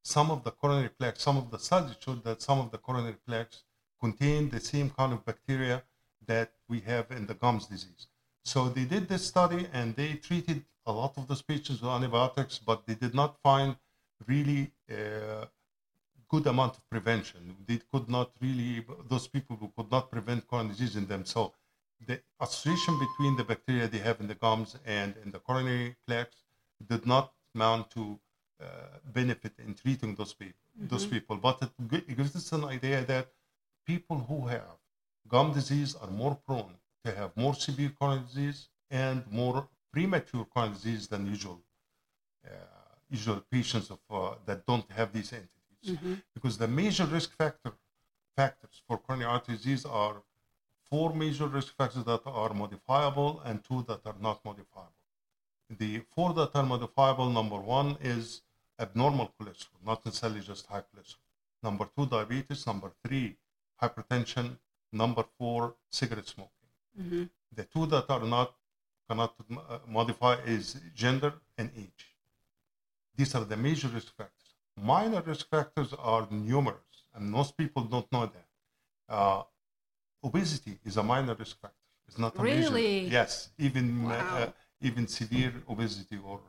some 0.03 0.31
of 0.31 0.43
the 0.43 0.51
coronary 0.51 0.89
plaques, 0.89 1.21
some 1.21 1.37
of 1.37 1.51
the 1.51 1.59
studies 1.59 1.95
showed 1.99 2.23
that 2.23 2.41
some 2.41 2.59
of 2.59 2.71
the 2.71 2.77
coronary 2.77 3.17
plaques 3.27 3.63
contain 3.99 4.49
the 4.49 4.59
same 4.59 4.89
kind 4.89 5.11
of 5.13 5.25
bacteria 5.25 5.83
that 6.25 6.51
we 6.69 6.79
have 6.81 7.11
in 7.11 7.25
the 7.25 7.33
gums 7.33 7.65
disease. 7.67 8.07
So 8.43 8.69
they 8.69 8.85
did 8.85 9.07
this 9.07 9.25
study 9.25 9.67
and 9.73 9.95
they 9.95 10.13
treated 10.13 10.63
a 10.85 10.91
lot 10.91 11.17
of 11.17 11.27
those 11.27 11.41
patients 11.41 11.81
with 11.81 11.89
antibiotics, 11.89 12.59
but 12.59 12.85
they 12.85 12.95
did 12.95 13.15
not 13.15 13.37
find 13.41 13.75
really 14.27 14.71
uh, 14.91 15.45
good 16.29 16.45
amount 16.47 16.77
of 16.77 16.89
prevention. 16.89 17.55
They 17.67 17.79
could 17.91 18.07
not 18.09 18.31
really, 18.39 18.85
those 19.09 19.27
people 19.27 19.55
who 19.59 19.71
could 19.75 19.91
not 19.91 20.11
prevent 20.11 20.47
coronary 20.47 20.75
disease 20.75 20.95
in 20.95 21.07
them. 21.07 21.25
So 21.25 21.53
the 22.05 22.19
association 22.39 22.99
between 22.99 23.35
the 23.35 23.43
bacteria 23.43 23.87
they 23.87 23.97
have 23.99 24.19
in 24.19 24.27
the 24.27 24.35
gums 24.35 24.75
and 24.85 25.15
in 25.23 25.31
the 25.31 25.39
coronary 25.39 25.95
plaques 26.07 26.37
did 26.88 27.05
not 27.05 27.34
amount 27.53 27.89
to 27.91 28.20
uh, 28.62 28.65
benefit 29.13 29.53
in 29.60 29.74
treating 29.74 30.15
those 30.15 30.34
people. 30.34 30.65
Mm-hmm. 30.77 30.88
Those 30.88 31.05
people, 31.05 31.38
but 31.38 31.70
it 31.91 32.17
gives 32.17 32.36
us 32.36 32.51
an 32.51 32.65
idea 32.65 33.03
that 33.05 33.27
people 33.86 34.17
who 34.17 34.48
have 34.48 34.77
gum 35.27 35.53
disease 35.53 35.96
are 35.96 36.10
more 36.10 36.36
prone 36.36 36.75
to 37.03 37.12
have 37.12 37.36
more 37.36 37.55
severe 37.55 37.91
coronary 38.00 38.25
disease 38.27 38.70
and 38.89 39.24
more 39.32 39.67
premature 39.91 40.46
coronary 40.46 40.75
disease 40.75 41.08
than 41.08 41.25
usual 41.25 41.60
uh, 42.46 42.50
usual 43.10 43.41
patients 43.51 43.89
of 43.89 44.00
uh, 44.10 44.36
that 44.46 44.65
don't 44.65 44.89
have 44.91 45.12
these 45.13 45.32
entities 45.34 45.88
mm-hmm. 45.88 46.13
because 46.34 46.58
the 46.58 46.67
major 46.67 47.05
risk 47.05 47.36
factor 47.38 47.72
factors 48.36 48.82
for 48.88 48.98
coronary 48.98 49.29
artery 49.32 49.55
disease 49.55 49.86
are 49.86 50.15
four 50.89 51.13
major 51.13 51.48
risk 51.48 51.75
factors 51.75 52.03
that 52.03 52.22
are 52.25 52.53
modifiable 52.53 53.41
and 53.46 53.63
two 53.63 53.84
that 53.88 54.01
are 54.05 54.20
not 54.22 54.44
modifiable 54.44 54.94
the 55.69 56.01
four 56.13 56.34
that 56.34 56.51
are 56.55 56.63
modifiable 56.63 57.29
number 57.29 57.57
one 57.57 57.98
is 58.01 58.41
abnormal 58.79 59.31
cholesterol 59.39 59.81
not 59.86 60.05
necessarily 60.05 60.41
just 60.41 60.65
high 60.67 60.84
cholesterol 60.89 61.29
number 61.63 61.88
two 61.95 62.05
diabetes 62.05 62.65
number 62.67 62.91
three 63.03 63.36
hypertension 63.81 64.57
number 64.91 65.24
four 65.38 65.75
cigarette 65.89 66.27
smoking 66.27 66.55
Mm-hmm. 67.00 67.24
The 67.51 67.63
two 67.63 67.86
that 67.88 68.10
are 68.10 68.25
not 68.25 68.53
cannot 69.10 69.36
uh, 69.51 69.79
modify 69.88 70.36
is 70.45 70.77
gender 70.95 71.34
and 71.57 71.69
age. 71.77 72.05
These 73.15 73.36
are 73.36 73.43
the 73.43 73.57
major 73.57 73.88
risk 73.88 74.15
factors. 74.15 74.53
Minor 74.81 75.22
risk 75.22 75.50
factors 75.50 75.93
are 76.00 76.27
numerous, 76.31 77.03
and 77.13 77.29
most 77.29 77.55
people 77.55 77.84
don't 77.84 78.12
know 78.12 78.25
that. 78.25 78.48
Uh, 79.07 79.43
obesity 80.24 80.79
is 80.84 80.98
a 80.98 81.03
minor 81.03 81.36
risk 81.36 81.60
factor. 81.62 81.75
It's 82.07 82.17
not 82.17 82.38
a 82.38 82.41
really? 82.41 83.03
major. 83.03 83.13
Yes, 83.13 83.50
even 83.57 84.05
uh, 84.05 84.10
wow. 84.10 84.38
uh, 84.38 84.48
even 84.87 85.07
severe 85.07 85.53
obesity 85.73 86.17
or 86.29 86.39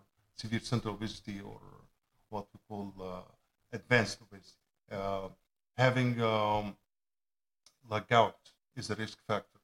severe 0.42 0.60
central 0.72 0.94
obesity 0.94 1.40
or 1.50 1.60
what 2.28 2.46
we 2.52 2.58
call 2.68 2.86
uh, 3.00 3.22
advanced 3.72 4.18
obesity. 4.26 4.66
Uh, 4.90 5.28
having 5.76 6.10
um, 6.22 6.76
like 7.90 8.08
gout 8.08 8.42
is 8.76 8.90
a 8.90 8.94
risk 8.94 9.18
factor 9.26 9.60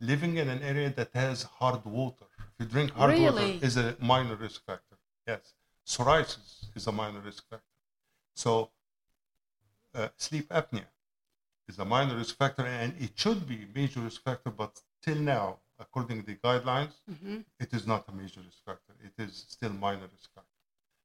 living 0.00 0.36
in 0.36 0.48
an 0.48 0.62
area 0.62 0.90
that 0.90 1.10
has 1.14 1.42
hard 1.42 1.84
water. 1.84 2.26
If 2.38 2.54
you 2.60 2.66
drink 2.66 2.90
hard 2.92 3.12
really? 3.12 3.52
water, 3.52 3.66
is 3.66 3.76
a 3.76 3.96
minor 4.00 4.36
risk 4.36 4.64
factor. 4.64 4.96
Yes, 5.26 5.54
psoriasis 5.86 6.66
is 6.74 6.86
a 6.86 6.92
minor 6.92 7.20
risk 7.20 7.48
factor. 7.48 7.64
So, 8.34 8.70
uh, 9.94 10.08
sleep 10.16 10.48
apnea 10.48 10.86
is 11.68 11.78
a 11.78 11.84
minor 11.84 12.16
risk 12.16 12.36
factor, 12.36 12.64
and 12.66 12.94
it 12.98 13.12
should 13.16 13.46
be 13.46 13.56
a 13.56 13.68
major 13.74 14.00
risk 14.00 14.22
factor. 14.22 14.50
But 14.50 14.80
till 15.02 15.16
now, 15.16 15.58
according 15.78 16.20
to 16.20 16.26
the 16.26 16.36
guidelines, 16.36 16.94
mm-hmm. 17.10 17.38
it 17.60 17.72
is 17.72 17.86
not 17.86 18.04
a 18.08 18.12
major 18.12 18.40
risk 18.40 18.64
factor. 18.64 18.94
It 19.02 19.22
is 19.22 19.46
still 19.48 19.70
minor 19.70 20.08
risk 20.12 20.32
factor. 20.34 20.48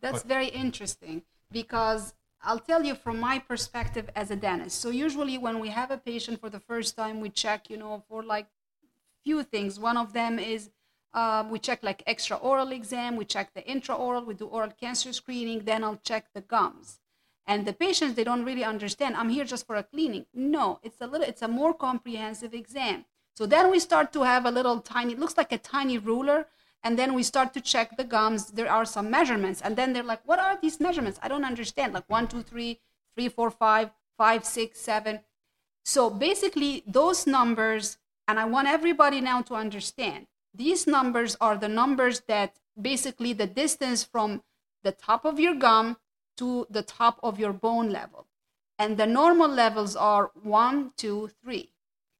That's 0.02 0.24
but, 0.24 0.30
very 0.30 0.48
interesting 0.48 1.24
because 1.52 2.14
I'll 2.42 2.60
tell 2.60 2.84
you 2.84 2.96
from 2.96 3.20
my 3.20 3.40
perspective 3.40 4.10
as 4.16 4.32
a 4.32 4.36
dentist. 4.36 4.80
So 4.82 4.90
usually 4.90 5.38
when 5.38 5.60
we 5.60 5.70
have 5.70 5.92
a 5.92 5.98
patient 5.98 6.42
for 6.42 6.50
the 6.50 6.60
first 6.60 6.98
time, 6.98 7.22
we 7.22 7.30
check, 7.30 7.70
you 7.70 7.78
know, 7.78 8.04
for 8.10 8.24
like 8.24 8.48
few 9.24 9.44
things. 9.44 9.80
One 9.80 9.98
of 9.98 10.12
them 10.14 10.40
is 10.40 10.70
uh, 11.14 11.46
we 11.50 11.60
check 11.60 11.84
like 11.84 12.04
extra 12.06 12.36
oral 12.38 12.72
exam, 12.72 13.16
we 13.16 13.26
check 13.26 13.54
the 13.54 13.62
intraoral, 13.62 14.26
we 14.26 14.34
do 14.34 14.48
oral 14.48 14.72
cancer 14.72 15.14
screening, 15.14 15.64
then 15.64 15.84
I'll 15.84 16.02
check 16.04 16.26
the 16.34 16.42
gums. 16.42 17.00
And 17.46 17.66
the 17.66 17.74
patients, 17.74 18.16
they 18.16 18.24
don't 18.24 18.46
really 18.46 18.64
understand, 18.64 19.16
I'm 19.16 19.30
here 19.30 19.46
just 19.46 19.68
for 19.68 19.76
a 19.76 19.84
cleaning. 19.84 20.26
No, 20.34 20.80
it's 20.82 20.98
a 21.02 21.08
little, 21.08 21.28
it's 21.28 21.42
a 21.42 21.48
more 21.48 21.74
comprehensive 21.74 22.54
exam. 22.54 23.06
So 23.36 23.46
then 23.46 23.72
we 23.72 23.80
start 23.80 24.14
to 24.14 24.24
have 24.24 24.46
a 24.46 24.52
little 24.52 24.80
tiny, 24.80 25.14
it 25.14 25.20
looks 25.20 25.38
like 25.38 25.52
a 25.52 25.58
tiny 25.58 25.98
ruler, 25.98 26.48
and 26.84 27.00
then 27.00 27.14
we 27.14 27.24
start 27.24 27.54
to 27.54 27.62
check 27.62 27.98
the 27.98 28.04
gums. 28.04 28.52
There 28.52 28.72
are 28.72 28.86
some 28.86 29.10
measurements, 29.10 29.62
and 29.62 29.76
then 29.76 29.94
they're 29.94 30.04
like, 30.04 30.22
what 30.26 30.40
are 30.40 30.58
these 30.62 30.80
measurements? 30.80 31.20
I 31.24 31.30
don't 31.30 31.46
understand. 31.46 31.94
Like 31.94 32.10
one, 32.10 32.28
two, 32.28 32.44
three, 32.44 32.80
three, 33.16 33.30
four, 33.30 33.50
five, 33.50 33.92
five, 34.18 34.46
six, 34.46 34.80
seven. 34.80 35.22
So 35.86 36.10
basically, 36.10 36.84
those 36.86 37.26
numbers 37.26 37.98
and 38.28 38.40
I 38.40 38.46
want 38.46 38.68
everybody 38.68 39.22
now 39.22 39.42
to 39.44 39.56
understand 39.56 40.28
these 40.54 40.86
numbers 40.88 41.36
are 41.42 41.58
the 41.58 41.68
numbers 41.68 42.22
that 42.28 42.60
basically 42.80 43.34
the 43.34 43.48
distance 43.48 44.04
from 44.04 44.44
the 44.84 44.92
top 44.92 45.26
of 45.26 45.40
your 45.40 45.56
gum 45.56 45.98
to 46.38 46.68
the 46.70 46.84
top 46.84 47.20
of 47.24 47.40
your 47.40 47.54
bone 47.54 47.90
level. 47.90 48.28
And 48.78 48.98
the 48.98 49.08
normal 49.08 49.50
levels 49.50 49.96
are 49.96 50.32
one, 50.42 50.92
two, 50.96 51.32
three. 51.44 51.73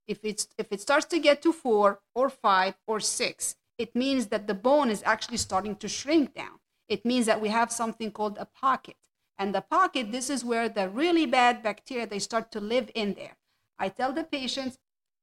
If, 0.08 0.20
it's, 0.24 0.48
if 0.58 0.72
it 0.72 0.82
starts 0.82 1.06
to 1.08 1.20
get 1.20 1.42
to 1.44 1.54
four 1.54 2.00
or 2.14 2.30
five 2.30 2.76
or 2.88 3.00
six, 3.00 3.56
it 3.78 3.96
means 3.96 4.28
that 4.28 4.48
the 4.48 4.54
bone 4.54 4.90
is 4.90 5.02
actually 5.06 5.38
starting 5.38 5.76
to 5.78 5.88
shrink 5.88 6.34
down. 6.34 6.60
It 6.88 7.06
means 7.06 7.26
that 7.26 7.42
we 7.42 7.50
have 7.50 7.72
something 7.72 8.12
called 8.12 8.38
a 8.38 8.46
pocket. 8.46 8.98
And 9.38 9.56
the 9.56 9.62
pocket, 9.62 10.12
this 10.12 10.30
is 10.30 10.46
where 10.46 10.70
the 10.70 10.90
really 10.90 11.26
bad 11.26 11.64
bacteria, 11.64 12.06
they 12.06 12.20
start 12.20 12.52
to 12.52 12.60
live 12.60 12.92
in 12.94 13.14
there. 13.14 13.38
I 13.80 13.90
tell 13.90 14.14
the 14.14 14.24
patients, 14.24 14.78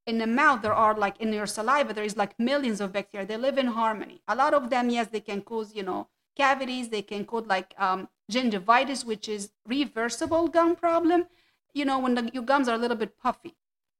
in 0.06 0.18
the 0.18 0.26
mouth 0.26 0.62
there 0.62 0.74
are 0.74 0.94
like 0.94 1.20
in 1.20 1.32
your 1.32 1.46
saliva 1.46 1.92
there 1.92 2.04
is 2.04 2.16
like 2.16 2.38
millions 2.38 2.80
of 2.80 2.92
bacteria 2.92 3.26
they 3.26 3.36
live 3.36 3.58
in 3.58 3.66
harmony 3.66 4.22
a 4.28 4.34
lot 4.34 4.54
of 4.54 4.70
them 4.70 4.90
yes 4.90 5.08
they 5.08 5.20
can 5.20 5.40
cause 5.40 5.74
you 5.74 5.82
know 5.82 6.08
cavities 6.36 6.88
they 6.88 7.02
can 7.02 7.24
cause 7.24 7.46
like 7.46 7.74
um, 7.78 8.08
gingivitis 8.32 9.04
which 9.04 9.28
is 9.28 9.52
reversible 9.66 10.48
gum 10.48 10.74
problem 10.74 11.26
you 11.74 11.84
know 11.84 11.98
when 11.98 12.14
the, 12.14 12.30
your 12.32 12.42
gums 12.42 12.68
are 12.68 12.74
a 12.74 12.78
little 12.78 12.96
bit 12.96 13.18
puffy 13.18 13.54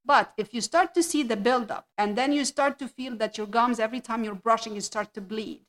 but 0.05 0.33
if 0.37 0.55
you 0.55 0.61
start 0.61 0.95
to 0.95 1.03
see 1.03 1.23
the 1.23 1.37
buildup 1.37 1.87
and 1.99 2.17
then 2.17 2.33
you 2.33 2.45
start 2.45 2.79
to 2.79 2.89
feel 2.89 3.17
that 3.17 3.37
your 3.37 3.47
gums 3.47 3.79
every 3.79 4.01
time 4.01 4.25
you're 4.25 4.35
brushing 4.35 4.75
you 4.75 4.81
start 4.81 5.13
to 5.15 5.21
bleed 5.21 5.61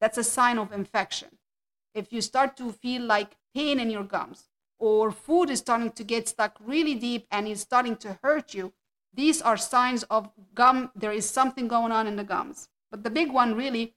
that's 0.00 0.18
a 0.18 0.24
sign 0.24 0.58
of 0.58 0.72
infection 0.72 1.28
if 1.94 2.12
you 2.12 2.20
start 2.20 2.56
to 2.56 2.72
feel 2.72 3.02
like 3.02 3.36
pain 3.54 3.78
in 3.78 3.90
your 3.90 4.04
gums 4.04 4.48
or 4.78 5.12
food 5.12 5.50
is 5.50 5.60
starting 5.60 5.92
to 5.92 6.04
get 6.04 6.28
stuck 6.28 6.56
really 6.60 6.94
deep 6.94 7.26
and 7.30 7.46
is 7.46 7.60
starting 7.60 7.96
to 7.96 8.18
hurt 8.22 8.54
you 8.54 8.72
these 9.14 9.40
are 9.40 9.56
signs 9.56 10.02
of 10.04 10.28
gum. 10.54 10.90
There 10.94 11.12
is 11.12 11.28
something 11.28 11.68
going 11.68 11.92
on 11.92 12.06
in 12.06 12.16
the 12.16 12.24
gums. 12.24 12.68
But 12.90 13.04
the 13.04 13.10
big 13.10 13.32
one 13.32 13.54
really 13.54 13.94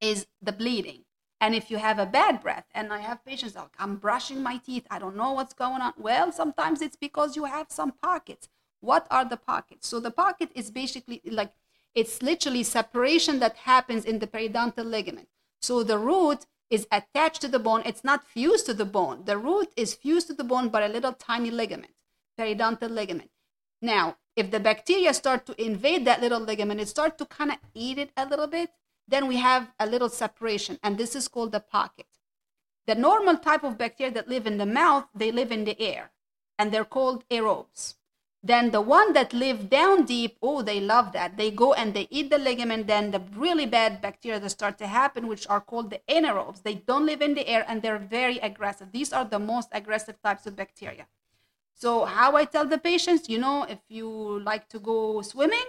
is 0.00 0.26
the 0.40 0.52
bleeding. 0.52 1.04
And 1.40 1.54
if 1.54 1.70
you 1.70 1.76
have 1.78 1.98
a 1.98 2.06
bad 2.06 2.40
breath, 2.40 2.66
and 2.72 2.92
I 2.92 2.98
have 2.98 3.24
patients 3.24 3.56
like, 3.56 3.74
I'm 3.78 3.96
brushing 3.96 4.42
my 4.42 4.58
teeth, 4.58 4.86
I 4.90 4.98
don't 4.98 5.16
know 5.16 5.32
what's 5.32 5.54
going 5.54 5.82
on. 5.82 5.92
Well, 5.98 6.30
sometimes 6.30 6.80
it's 6.80 6.96
because 6.96 7.36
you 7.36 7.44
have 7.44 7.66
some 7.68 7.92
pockets. 7.92 8.48
What 8.82 9.06
are 9.10 9.24
the 9.24 9.36
pockets? 9.36 9.88
So 9.88 10.00
the 10.00 10.10
pocket 10.10 10.50
is 10.54 10.70
basically 10.70 11.22
like 11.24 11.52
it's 11.94 12.20
literally 12.20 12.64
separation 12.64 13.38
that 13.38 13.56
happens 13.58 14.04
in 14.04 14.18
the 14.18 14.26
periodontal 14.26 14.84
ligament. 14.84 15.28
So 15.60 15.84
the 15.84 15.98
root 15.98 16.46
is 16.68 16.86
attached 16.90 17.40
to 17.42 17.48
the 17.48 17.60
bone. 17.60 17.82
It's 17.86 18.02
not 18.02 18.26
fused 18.26 18.66
to 18.66 18.74
the 18.74 18.84
bone. 18.84 19.24
The 19.24 19.38
root 19.38 19.68
is 19.76 19.94
fused 19.94 20.26
to 20.28 20.34
the 20.34 20.42
bone 20.42 20.68
by 20.68 20.82
a 20.82 20.88
little 20.88 21.12
tiny 21.12 21.50
ligament, 21.50 21.92
periodontal 22.36 22.90
ligament. 22.90 23.30
Now, 23.80 24.16
if 24.34 24.50
the 24.50 24.58
bacteria 24.58 25.14
start 25.14 25.46
to 25.46 25.64
invade 25.64 26.04
that 26.06 26.20
little 26.20 26.40
ligament, 26.40 26.80
it 26.80 26.88
start 26.88 27.18
to 27.18 27.26
kind 27.26 27.52
of 27.52 27.58
eat 27.74 27.98
it 27.98 28.10
a 28.16 28.26
little 28.26 28.48
bit, 28.48 28.70
then 29.06 29.28
we 29.28 29.36
have 29.36 29.70
a 29.78 29.86
little 29.86 30.08
separation, 30.08 30.78
and 30.82 30.98
this 30.98 31.14
is 31.14 31.28
called 31.28 31.52
the 31.52 31.60
pocket. 31.60 32.06
The 32.86 32.94
normal 32.94 33.36
type 33.36 33.62
of 33.62 33.78
bacteria 33.78 34.12
that 34.14 34.28
live 34.28 34.46
in 34.46 34.58
the 34.58 34.66
mouth, 34.66 35.06
they 35.14 35.30
live 35.30 35.52
in 35.52 35.64
the 35.64 35.80
air, 35.80 36.10
and 36.58 36.72
they're 36.72 36.84
called 36.84 37.28
aerobes. 37.28 37.94
Then 38.44 38.72
the 38.72 38.80
one 38.80 39.12
that 39.12 39.32
live 39.32 39.70
down 39.70 40.04
deep, 40.04 40.36
oh, 40.42 40.62
they 40.62 40.80
love 40.80 41.12
that. 41.12 41.36
They 41.36 41.52
go 41.52 41.74
and 41.74 41.94
they 41.94 42.08
eat 42.10 42.28
the 42.28 42.38
ligament. 42.38 42.88
Then 42.88 43.12
the 43.12 43.22
really 43.36 43.66
bad 43.66 44.02
bacteria 44.02 44.40
that 44.40 44.50
start 44.50 44.78
to 44.78 44.88
happen, 44.88 45.28
which 45.28 45.46
are 45.48 45.60
called 45.60 45.90
the 45.90 46.00
anaerobes, 46.08 46.62
they 46.62 46.74
don't 46.74 47.06
live 47.06 47.22
in 47.22 47.34
the 47.34 47.46
air 47.46 47.64
and 47.68 47.82
they're 47.82 47.98
very 47.98 48.38
aggressive. 48.38 48.90
These 48.90 49.12
are 49.12 49.24
the 49.24 49.38
most 49.38 49.68
aggressive 49.70 50.20
types 50.22 50.44
of 50.46 50.56
bacteria. 50.56 51.06
So 51.74 52.04
how 52.04 52.34
I 52.34 52.44
tell 52.44 52.66
the 52.66 52.78
patients, 52.78 53.28
you 53.28 53.38
know, 53.38 53.62
if 53.62 53.78
you 53.88 54.40
like 54.40 54.68
to 54.70 54.80
go 54.80 55.22
swimming, 55.22 55.68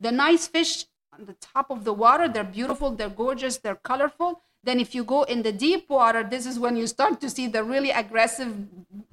the 0.00 0.12
nice 0.12 0.48
fish 0.48 0.86
on 1.12 1.26
the 1.26 1.34
top 1.34 1.70
of 1.70 1.84
the 1.84 1.92
water, 1.92 2.28
they're 2.28 2.44
beautiful, 2.44 2.90
they're 2.92 3.10
gorgeous, 3.10 3.58
they're 3.58 3.76
colorful. 3.76 4.40
Then 4.62 4.80
if 4.80 4.94
you 4.94 5.04
go 5.04 5.22
in 5.24 5.42
the 5.42 5.52
deep 5.52 5.88
water, 5.90 6.24
this 6.24 6.46
is 6.46 6.58
when 6.58 6.76
you 6.76 6.86
start 6.86 7.20
to 7.20 7.30
see 7.30 7.46
the 7.46 7.62
really 7.62 7.90
aggressive 7.90 8.66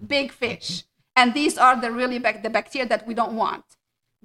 big 0.08 0.32
fish. 0.32 0.86
And 1.16 1.34
these 1.34 1.58
are 1.58 1.80
the 1.80 1.92
really 1.92 2.18
the 2.18 2.50
bacteria 2.50 2.88
that 2.88 3.08
we 3.08 3.14
don't 3.14 3.36
want. 3.36 3.66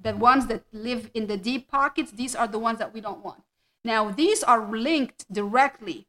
The 0.00 0.14
ones 0.14 0.47
that 0.47 0.64
live 0.73 1.11
in 1.12 1.26
the 1.26 1.37
deep 1.37 1.71
pockets, 1.71 2.12
these 2.12 2.35
are 2.35 2.47
the 2.47 2.59
ones 2.59 2.78
that 2.78 2.95
we 2.95 3.00
don't 3.00 3.25
want. 3.25 3.42
Now, 3.85 4.11
these 4.11 4.42
are 4.42 4.71
linked 4.71 5.30
directly 5.33 6.09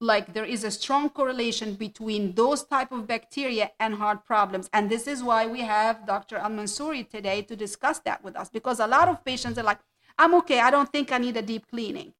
like 0.00 0.34
there 0.34 0.44
is 0.44 0.64
a 0.64 0.70
strong 0.70 1.08
correlation 1.08 1.74
between 1.74 2.34
those 2.34 2.64
type 2.64 2.92
of 2.92 3.06
bacteria 3.06 3.70
and 3.80 3.94
heart 3.94 4.24
problems 4.24 4.68
and 4.72 4.90
this 4.90 5.06
is 5.06 5.22
why 5.22 5.46
we 5.46 5.60
have 5.60 6.06
dr 6.06 6.36
Elmansoury 6.36 7.08
today 7.08 7.42
to 7.42 7.56
discuss 7.56 8.00
that 8.00 8.22
with 8.22 8.36
us 8.36 8.50
because 8.50 8.80
a 8.80 8.86
lot 8.86 9.08
of 9.08 9.24
patients 9.24 9.58
are 9.58 9.62
like 9.62 9.78
i'm 10.18 10.34
okay 10.34 10.60
i 10.60 10.70
don't 10.70 10.90
think 10.90 11.12
i 11.12 11.18
need 11.18 11.36
a 11.36 11.42
deep 11.42 11.66
cleaning 11.70 12.12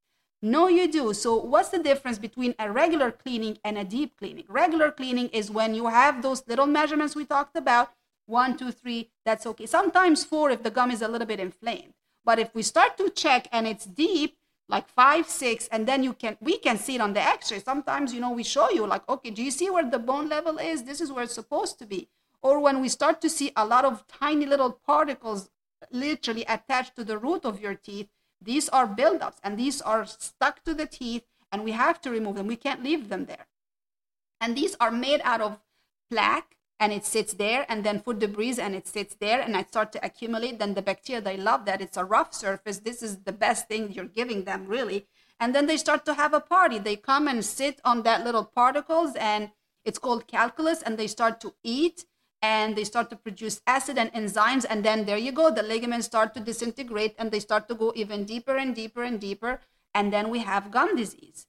no 0.44 0.68
you 0.68 0.86
do 0.90 1.14
so 1.14 1.34
what's 1.36 1.70
the 1.70 1.78
difference 1.78 2.18
between 2.18 2.54
a 2.58 2.70
regular 2.70 3.10
cleaning 3.10 3.56
and 3.64 3.78
a 3.78 3.84
deep 3.84 4.16
cleaning 4.18 4.44
regular 4.48 4.90
cleaning 4.90 5.28
is 5.28 5.50
when 5.50 5.74
you 5.74 5.86
have 5.86 6.20
those 6.20 6.46
little 6.46 6.66
measurements 6.66 7.16
we 7.16 7.24
talked 7.24 7.56
about 7.56 7.92
one 8.26 8.56
two 8.56 8.70
three 8.70 9.10
that's 9.24 9.46
okay 9.46 9.64
sometimes 9.64 10.22
four 10.22 10.50
if 10.50 10.62
the 10.62 10.70
gum 10.70 10.90
is 10.90 11.00
a 11.00 11.08
little 11.08 11.26
bit 11.26 11.40
inflamed 11.40 11.94
but 12.24 12.38
if 12.38 12.54
we 12.54 12.62
start 12.62 12.98
to 12.98 13.08
check 13.08 13.48
and 13.52 13.66
it's 13.66 13.86
deep 13.86 14.36
like 14.68 14.88
five, 14.88 15.28
six, 15.28 15.68
and 15.68 15.86
then 15.86 16.02
you 16.02 16.12
can 16.12 16.36
we 16.40 16.58
can 16.58 16.78
see 16.78 16.94
it 16.94 17.00
on 17.00 17.12
the 17.12 17.20
X-ray. 17.20 17.60
Sometimes 17.60 18.14
you 18.14 18.20
know 18.20 18.30
we 18.32 18.42
show 18.42 18.70
you 18.70 18.86
like, 18.86 19.06
okay, 19.08 19.30
do 19.30 19.42
you 19.42 19.50
see 19.50 19.68
where 19.70 19.88
the 19.88 19.98
bone 19.98 20.28
level 20.28 20.58
is? 20.58 20.84
This 20.84 21.00
is 21.00 21.12
where 21.12 21.24
it's 21.24 21.34
supposed 21.34 21.78
to 21.80 21.86
be. 21.86 22.08
Or 22.42 22.60
when 22.60 22.80
we 22.80 22.88
start 22.88 23.20
to 23.22 23.30
see 23.30 23.52
a 23.56 23.64
lot 23.64 23.84
of 23.84 24.06
tiny 24.06 24.46
little 24.46 24.72
particles 24.72 25.50
literally 25.90 26.44
attached 26.48 26.96
to 26.96 27.04
the 27.04 27.18
root 27.18 27.44
of 27.44 27.60
your 27.60 27.74
teeth, 27.74 28.08
these 28.44 28.68
are 28.68 28.86
buildups 28.86 29.38
and 29.42 29.58
these 29.58 29.80
are 29.80 30.06
stuck 30.06 30.64
to 30.64 30.74
the 30.74 30.86
teeth, 30.86 31.24
and 31.50 31.64
we 31.64 31.72
have 31.72 32.00
to 32.02 32.10
remove 32.10 32.36
them. 32.36 32.46
We 32.46 32.56
can't 32.56 32.82
leave 32.82 33.08
them 33.08 33.26
there. 33.26 33.46
And 34.40 34.56
these 34.56 34.76
are 34.80 34.90
made 34.90 35.20
out 35.24 35.40
of 35.40 35.60
plaque 36.10 36.56
and 36.80 36.92
it 36.92 37.04
sits 37.04 37.32
there 37.34 37.64
and 37.68 37.84
then 37.84 38.00
food 38.00 38.18
debris 38.18 38.58
and 38.58 38.74
it 38.74 38.86
sits 38.86 39.14
there 39.14 39.40
and 39.40 39.56
I 39.56 39.62
start 39.62 39.92
to 39.92 40.04
accumulate. 40.04 40.58
Then 40.58 40.74
the 40.74 40.82
bacteria 40.82 41.22
they 41.22 41.36
love 41.36 41.64
that. 41.64 41.80
It's 41.80 41.96
a 41.96 42.04
rough 42.04 42.34
surface. 42.34 42.78
This 42.78 43.02
is 43.02 43.18
the 43.18 43.32
best 43.32 43.68
thing 43.68 43.92
you're 43.92 44.04
giving 44.04 44.44
them 44.44 44.66
really. 44.66 45.06
And 45.38 45.54
then 45.54 45.66
they 45.66 45.76
start 45.76 46.04
to 46.06 46.14
have 46.14 46.34
a 46.34 46.40
party. 46.40 46.78
They 46.78 46.96
come 46.96 47.28
and 47.28 47.44
sit 47.44 47.80
on 47.84 48.02
that 48.02 48.24
little 48.24 48.44
particles 48.44 49.14
and 49.16 49.50
it's 49.84 49.98
called 49.98 50.26
calculus 50.26 50.82
and 50.82 50.98
they 50.98 51.06
start 51.06 51.40
to 51.42 51.54
eat 51.62 52.04
and 52.44 52.76
they 52.76 52.84
start 52.84 53.08
to 53.10 53.16
produce 53.16 53.62
acid 53.66 53.96
and 53.96 54.12
enzymes 54.12 54.66
and 54.68 54.84
then 54.84 55.06
there 55.06 55.22
you 55.26 55.32
go 55.32 55.50
the 55.50 55.62
ligaments 55.62 56.06
start 56.12 56.34
to 56.34 56.40
disintegrate 56.40 57.14
and 57.18 57.30
they 57.30 57.40
start 57.40 57.68
to 57.68 57.74
go 57.82 57.92
even 57.96 58.24
deeper 58.32 58.56
and 58.62 58.74
deeper 58.74 59.02
and 59.02 59.18
deeper 59.28 59.52
and 59.94 60.12
then 60.12 60.28
we 60.28 60.40
have 60.40 60.70
gum 60.70 60.94
disease. 60.96 61.46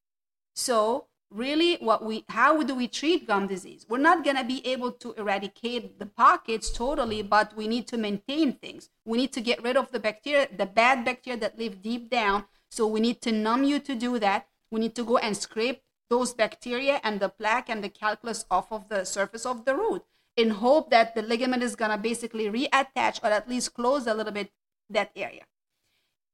So 0.53 1.07
really 1.29 1.75
what 1.87 2.05
we 2.05 2.23
how 2.29 2.63
do 2.63 2.73
we 2.81 2.87
treat 2.87 3.27
gum 3.27 3.47
disease? 3.47 3.85
We're 3.89 4.07
not 4.09 4.23
going 4.23 4.37
to 4.37 4.45
be 4.45 4.65
able 4.73 4.91
to 5.03 5.13
eradicate 5.23 5.99
the 5.99 6.05
pockets 6.05 6.69
totally 6.69 7.21
but 7.21 7.55
we 7.57 7.67
need 7.67 7.87
to 7.89 7.97
maintain 7.97 8.53
things. 8.53 8.89
We 9.03 9.17
need 9.17 9.33
to 9.33 9.41
get 9.41 9.63
rid 9.67 9.75
of 9.75 9.91
the 9.91 9.99
bacteria 9.99 10.47
the 10.61 10.69
bad 10.81 11.03
bacteria 11.03 11.39
that 11.41 11.59
live 11.59 11.81
deep 11.81 12.09
down. 12.09 12.45
So 12.71 12.87
we 12.87 13.01
need 13.01 13.21
to 13.27 13.31
numb 13.33 13.63
you 13.65 13.79
to 13.79 13.95
do 14.07 14.17
that. 14.19 14.47
We 14.71 14.79
need 14.79 14.95
to 14.95 15.03
go 15.03 15.17
and 15.17 15.35
scrape 15.35 15.81
those 16.09 16.33
bacteria 16.33 17.01
and 17.03 17.19
the 17.19 17.29
plaque 17.29 17.69
and 17.69 17.83
the 17.83 17.95
calculus 18.03 18.45
off 18.49 18.71
of 18.71 18.89
the 18.89 19.03
surface 19.03 19.45
of 19.45 19.65
the 19.65 19.75
root 19.75 20.03
in 20.37 20.49
hope 20.49 20.89
that 20.89 21.15
the 21.15 21.21
ligament 21.21 21.63
is 21.63 21.75
going 21.75 21.91
to 21.91 21.97
basically 21.97 22.45
reattach 22.49 23.23
or 23.23 23.27
at 23.27 23.49
least 23.49 23.73
close 23.73 24.07
a 24.07 24.13
little 24.13 24.33
bit 24.33 24.51
that 24.89 25.11
area 25.15 25.43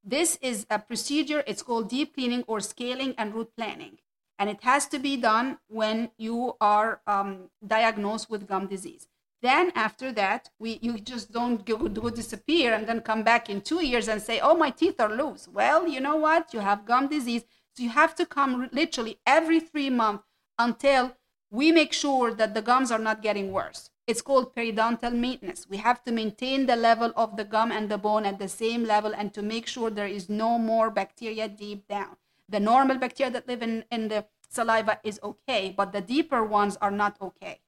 this 0.04 0.36
is 0.42 0.66
a 0.68 0.78
procedure 0.78 1.44
it's 1.46 1.62
called 1.62 1.88
deep 1.88 2.14
cleaning 2.14 2.44
or 2.46 2.60
scaling 2.60 3.14
and 3.16 3.34
root 3.34 3.50
planing. 3.56 3.98
and 4.38 4.50
it 4.50 4.62
has 4.62 4.86
to 4.86 4.98
be 4.98 5.16
done 5.16 5.58
when 5.68 6.10
you 6.16 6.56
are 6.60 7.00
um, 7.06 7.48
diagnosed 7.64 8.28
with 8.28 8.48
gum 8.48 8.66
disease. 8.66 9.06
Then 9.40 9.70
after 9.76 10.10
that, 10.12 10.50
we 10.58 10.80
you 10.82 10.98
just 10.98 11.30
don't 11.30 11.64
go, 11.64 11.76
go 11.76 12.10
disappear 12.10 12.74
and 12.74 12.88
then 12.88 13.02
come 13.02 13.22
back 13.22 13.48
in 13.48 13.60
two 13.60 13.84
years 13.84 14.08
and 14.08 14.20
say, 14.20 14.40
"Oh, 14.40 14.56
my 14.56 14.70
teeth 14.70 14.98
are 14.98 15.14
loose." 15.14 15.46
Well, 15.46 15.86
you 15.86 16.00
know 16.00 16.16
what? 16.16 16.52
You 16.54 16.60
have 16.60 16.86
gum 16.86 17.06
disease, 17.08 17.44
so 17.74 17.84
you 17.84 17.90
have 17.90 18.14
to 18.16 18.26
come 18.26 18.68
literally 18.72 19.20
every 19.26 19.60
three 19.60 19.90
months 19.90 20.24
until 20.58 21.12
we 21.50 21.70
make 21.70 21.92
sure 21.92 22.34
that 22.34 22.54
the 22.54 22.62
gums 22.62 22.90
are 22.90 23.04
not 23.08 23.22
getting 23.22 23.52
worse. 23.52 23.90
It's 24.06 24.22
called 24.22 24.54
periodontal 24.54 25.14
maintenance. 25.14 25.66
We 25.68 25.76
have 25.76 26.02
to 26.04 26.12
maintain 26.12 26.66
the 26.66 26.74
level 26.74 27.12
of 27.16 27.36
the 27.36 27.44
gum 27.44 27.70
and 27.70 27.88
the 27.88 27.98
bone 27.98 28.26
at 28.26 28.38
the 28.38 28.48
same 28.48 28.84
level 28.84 29.14
and 29.14 29.32
to 29.34 29.42
make 29.42 29.66
sure 29.66 29.90
there 29.90 30.08
is 30.08 30.28
no 30.28 30.58
more 30.58 30.90
bacteria 30.90 31.48
deep 31.48 31.86
down. 31.86 32.16
The 32.48 32.58
normal 32.58 32.98
bacteria 32.98 33.30
that 33.32 33.46
live 33.46 33.62
in, 33.62 33.84
in 33.92 34.08
the 34.08 34.26
saliva 34.48 34.98
is 35.04 35.20
okay, 35.22 35.72
but 35.76 35.92
the 35.92 36.00
deeper 36.00 36.42
ones 36.42 36.76
are 36.82 36.90
not 36.90 37.16
okay. 37.20 37.60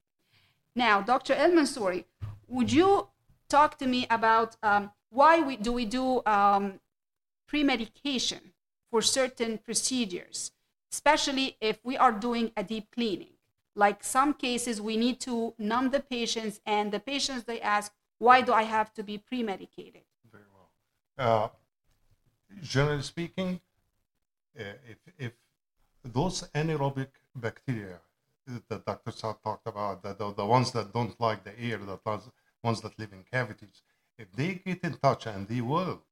Now, 0.74 1.00
Dr. 1.00 1.34
Elmansoury, 1.34 2.04
would 2.48 2.72
you 2.72 3.08
talk 3.48 3.78
to 3.78 3.86
me 3.86 4.06
about 4.10 4.56
um, 4.62 4.90
why 5.10 5.40
we, 5.40 5.56
do 5.56 5.72
we 5.72 5.84
do 5.84 6.22
um, 6.26 6.80
pre-medication 7.46 8.52
for 8.90 9.00
certain 9.00 9.58
procedures, 9.58 10.50
especially 10.92 11.56
if 11.60 11.78
we 11.84 11.96
are 11.96 12.12
doing 12.12 12.50
a 12.56 12.64
deep 12.64 12.90
cleaning? 12.90 13.33
Like 13.74 14.04
some 14.04 14.34
cases, 14.34 14.80
we 14.80 14.96
need 14.96 15.20
to 15.20 15.54
numb 15.58 15.90
the 15.90 16.00
patients, 16.00 16.60
and 16.64 16.92
the 16.92 17.00
patients 17.00 17.44
they 17.44 17.60
ask, 17.60 17.92
"Why 18.18 18.40
do 18.40 18.52
I 18.52 18.62
have 18.62 18.92
to 18.94 19.02
be 19.02 19.18
pre-medicated?" 19.18 20.04
Very 20.30 20.44
well. 20.54 20.70
Uh, 21.18 21.48
generally 22.62 23.02
speaking, 23.02 23.60
uh, 24.58 24.62
if, 24.88 24.98
if 25.18 25.32
those 26.04 26.42
anaerobic 26.54 27.08
bacteria 27.34 27.98
that 28.68 28.84
Dr. 28.84 29.10
Saad 29.10 29.36
talked 29.42 29.66
about, 29.66 30.02
the, 30.02 30.14
the, 30.14 30.34
the, 30.34 30.46
ones 30.46 30.70
that 30.72 30.92
don't 30.92 31.18
like 31.18 31.44
the 31.44 31.58
air, 31.58 31.78
the 31.78 31.98
ones 32.62 32.80
that 32.82 32.98
live 32.98 33.12
in 33.12 33.24
cavities, 33.32 33.82
if 34.18 34.30
they 34.32 34.54
get 34.54 34.84
in 34.84 34.94
touch, 34.94 35.26
and 35.26 35.48
they 35.48 35.60
will 35.60 36.02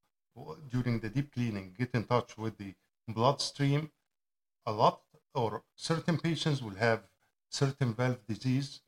during 0.69 0.99
the 0.99 1.09
deep 1.09 1.31
cleaning, 1.31 1.73
get 1.77 1.91
in 1.93 2.03
touch 2.05 2.37
with 2.37 2.57
the 2.57 2.73
bloodstream, 3.07 3.91
a 4.65 4.71
lot 4.71 5.01
or 5.35 5.63
certain 5.75 6.17
patients 6.17 6.61
will 6.61 6.75
have 6.75 7.03
certain 7.53 7.93
valve 7.93 8.25
disease, 8.27 8.81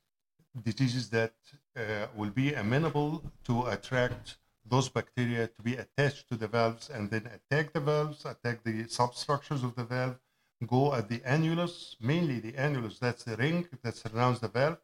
diseases 0.64 1.10
that 1.10 1.34
uh, 1.78 2.08
will 2.16 2.32
be 2.32 2.54
amenable 2.54 3.24
to 3.44 3.66
attract 3.68 4.38
those 4.68 4.90
bacteria 4.90 5.48
to 5.48 5.62
be 5.62 5.76
attached 5.76 6.28
to 6.30 6.36
the 6.36 6.48
valves 6.48 6.90
and 6.90 7.12
then 7.12 7.30
attack 7.38 7.74
the 7.74 7.80
valves, 7.80 8.26
attack 8.26 8.64
the 8.64 8.88
substructures 8.88 9.64
of 9.64 9.76
the 9.76 9.84
valve, 9.84 10.18
go 10.66 10.94
at 10.94 11.08
the 11.10 11.20
annulus, 11.20 11.96
mainly 12.02 12.40
the 12.40 12.54
annulus, 12.54 12.98
that's 12.98 13.24
the 13.24 13.38
ring 13.38 13.68
that 13.84 13.96
surrounds 13.96 14.40
the 14.40 14.48
valve, 14.48 14.78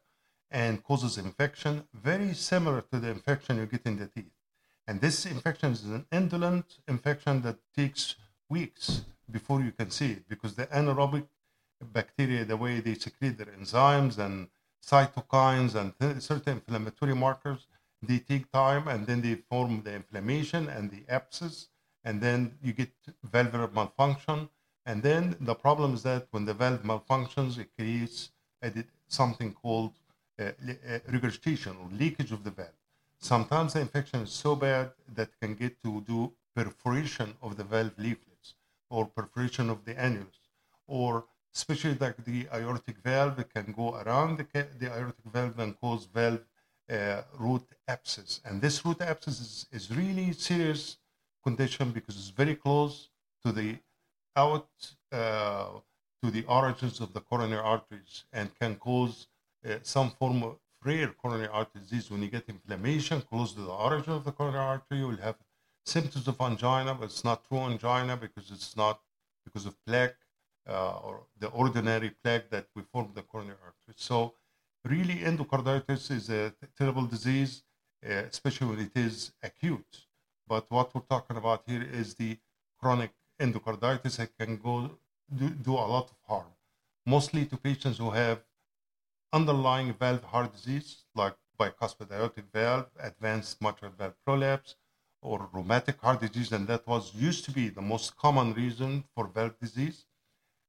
and 0.50 0.84
causes 0.84 1.18
infection, 1.18 1.82
very 1.92 2.34
similar 2.34 2.82
to 2.82 3.00
the 3.00 3.08
infection 3.08 3.56
you 3.56 3.66
get 3.66 3.84
in 3.86 3.98
the 3.98 4.06
teeth. 4.06 4.36
And 4.86 5.00
this 5.00 5.26
infection 5.26 5.72
is 5.72 5.84
an 5.84 6.06
indolent 6.12 6.78
infection 6.86 7.42
that 7.42 7.56
takes 7.74 8.16
weeks 8.48 9.02
before 9.30 9.62
you 9.62 9.72
can 9.72 9.90
see 9.90 10.12
it 10.12 10.28
because 10.28 10.54
the 10.54 10.66
anaerobic 10.66 11.26
bacteria, 11.92 12.44
the 12.44 12.56
way 12.56 12.80
they 12.80 12.94
secrete 12.94 13.38
their 13.38 13.46
enzymes 13.46 14.18
and 14.18 14.48
cytokines 14.84 15.74
and 15.74 15.92
th- 15.98 16.22
certain 16.22 16.54
inflammatory 16.54 17.14
markers, 17.14 17.66
they 18.02 18.18
take 18.18 18.50
time 18.50 18.88
and 18.88 19.06
then 19.06 19.20
they 19.20 19.34
form 19.34 19.82
the 19.82 19.94
inflammation 19.94 20.68
and 20.68 20.90
the 20.90 21.04
abscess, 21.08 21.68
and 22.04 22.20
then 22.20 22.58
you 22.62 22.72
get 22.72 22.92
valvular 23.24 23.70
malfunction. 23.72 24.48
And 24.84 25.02
then 25.02 25.36
the 25.40 25.54
problem 25.54 25.94
is 25.94 26.02
that 26.02 26.26
when 26.32 26.44
the 26.44 26.54
valve 26.54 26.82
malfunctions, 26.82 27.58
it 27.58 27.68
creates 27.78 28.30
something 29.06 29.52
called 29.52 29.92
uh, 30.40 30.44
uh, 30.44 30.98
regurgitation 31.08 31.76
or 31.80 31.88
leakage 31.96 32.32
of 32.32 32.42
the 32.42 32.50
valve. 32.50 32.68
Sometimes 33.18 33.74
the 33.74 33.80
infection 33.80 34.22
is 34.22 34.32
so 34.32 34.56
bad 34.56 34.90
that 35.14 35.28
can 35.40 35.54
get 35.54 35.80
to 35.84 36.00
do 36.00 36.32
perforation 36.56 37.34
of 37.40 37.56
the 37.56 37.64
valve 37.64 37.96
leaflets 37.98 38.54
or 38.90 39.06
perforation 39.06 39.70
of 39.70 39.84
the 39.84 39.94
annulus, 39.94 40.50
or 40.86 41.24
especially 41.54 41.94
like 41.94 42.24
the 42.24 42.46
aortic 42.52 42.98
valve, 42.98 43.44
can 43.54 43.72
go 43.72 43.96
around 43.96 44.38
the, 44.38 44.46
the 44.78 44.86
aortic 44.86 45.24
valve 45.24 45.58
and 45.58 45.78
cause 45.80 46.06
valve 46.06 46.44
uh, 46.90 47.22
root 47.38 47.64
abscess. 47.88 48.40
And 48.44 48.60
this 48.60 48.84
root 48.84 49.00
abscess 49.00 49.40
is, 49.40 49.66
is 49.72 49.96
really 49.96 50.32
serious 50.32 50.98
condition 51.44 51.90
because 51.90 52.16
it's 52.16 52.28
very 52.28 52.56
close 52.56 53.08
to 53.44 53.52
the 53.52 53.76
out 54.36 54.68
uh, 55.12 55.66
to 56.22 56.30
the 56.30 56.44
origins 56.44 57.00
of 57.00 57.12
the 57.12 57.20
coronary 57.20 57.60
arteries 57.60 58.24
and 58.32 58.48
can 58.58 58.76
cause 58.76 59.26
uh, 59.68 59.76
some 59.82 60.10
form 60.10 60.42
of 60.42 60.56
rare 60.84 61.08
coronary 61.08 61.48
artery 61.48 61.80
disease. 61.80 62.10
When 62.10 62.22
you 62.22 62.28
get 62.28 62.48
inflammation 62.48 63.20
close 63.22 63.52
to 63.54 63.60
the 63.60 63.72
origin 63.72 64.12
of 64.12 64.24
the 64.24 64.32
coronary 64.32 64.64
artery, 64.64 64.98
you 64.98 65.08
will 65.08 65.16
have 65.28 65.36
symptoms 65.84 66.28
of 66.28 66.40
angina, 66.40 66.94
but 66.94 67.06
it's 67.06 67.24
not 67.24 67.44
true 67.44 67.58
angina 67.58 68.16
because 68.16 68.50
it's 68.50 68.76
not 68.76 69.00
because 69.44 69.66
of 69.66 69.74
plaque 69.84 70.16
uh, 70.68 70.98
or 70.98 71.22
the 71.38 71.48
ordinary 71.48 72.10
plaque 72.22 72.50
that 72.50 72.66
we 72.74 72.82
form 72.82 73.10
the 73.14 73.22
coronary 73.22 73.58
artery. 73.64 73.94
So 73.96 74.34
really 74.84 75.16
endocarditis 75.16 76.10
is 76.10 76.30
a 76.30 76.52
terrible 76.78 77.06
disease, 77.06 77.62
uh, 78.04 78.12
especially 78.30 78.68
when 78.68 78.80
it 78.80 78.96
is 78.96 79.32
acute. 79.42 80.06
But 80.46 80.70
what 80.70 80.94
we're 80.94 81.02
talking 81.02 81.36
about 81.36 81.62
here 81.66 81.82
is 81.82 82.14
the 82.14 82.38
chronic 82.80 83.12
endocarditis, 83.40 84.16
that 84.16 84.36
can 84.38 84.56
go 84.56 84.90
do, 85.34 85.50
do 85.50 85.72
a 85.72 85.88
lot 85.94 86.10
of 86.10 86.16
harm, 86.28 86.52
mostly 87.06 87.46
to 87.46 87.56
patients 87.56 87.98
who 87.98 88.10
have 88.10 88.42
underlying 89.32 89.94
valve 89.94 90.24
heart 90.24 90.52
disease, 90.52 91.04
like 91.14 91.34
bicuspid 91.58 92.10
aortic 92.12 92.44
valve, 92.52 92.86
advanced 93.00 93.60
mitral 93.62 93.92
valve 93.96 94.14
prolapse, 94.24 94.76
or 95.22 95.48
rheumatic 95.52 96.00
heart 96.00 96.20
disease, 96.20 96.52
and 96.52 96.66
that 96.66 96.86
was 96.86 97.14
used 97.14 97.44
to 97.44 97.52
be 97.52 97.68
the 97.68 97.80
most 97.80 98.16
common 98.16 98.52
reason 98.54 99.04
for 99.14 99.28
valve 99.28 99.58
disease, 99.60 100.04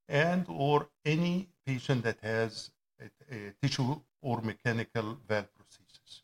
and 0.07 0.45
or 0.49 0.89
any 1.05 1.49
patient 1.65 2.03
that 2.03 2.19
has 2.21 2.71
a, 2.99 3.35
a 3.35 3.53
tissue 3.61 3.99
or 4.21 4.41
mechanical 4.41 5.17
valve 5.27 5.47
prosthesis. 5.57 6.21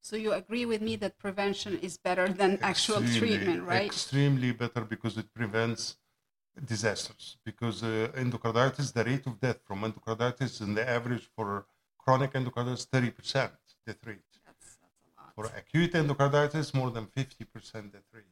So 0.00 0.16
you 0.16 0.32
agree 0.32 0.66
with 0.66 0.82
me 0.82 0.96
that 0.96 1.18
prevention 1.18 1.78
is 1.80 1.96
better 1.96 2.28
than 2.28 2.58
actual 2.60 3.02
Extremely- 3.02 3.18
treatment, 3.36 3.62
right? 3.66 3.86
Extremely 3.86 4.52
better 4.52 4.82
because 4.82 5.16
it 5.16 5.32
prevents 5.32 5.96
disasters. 6.64 7.36
Because 7.44 7.82
uh, 7.82 8.12
endocarditis, 8.14 8.92
the 8.92 9.04
rate 9.04 9.26
of 9.26 9.40
death 9.40 9.60
from 9.66 9.80
endocarditis 9.82 10.60
in 10.60 10.74
the 10.74 10.88
average 10.88 11.28
for 11.34 11.66
chronic 11.98 12.32
endocarditis, 12.34 12.86
30% 12.88 13.50
death 13.86 13.96
rate. 14.06 14.18
That's, 14.44 14.76
that's 14.76 15.00
a 15.00 15.20
lot. 15.20 15.32
For 15.34 15.46
acute 15.56 15.92
endocarditis, 15.92 16.74
more 16.74 16.90
than 16.90 17.06
50% 17.06 17.92
death 17.92 18.02
rate. 18.12 18.24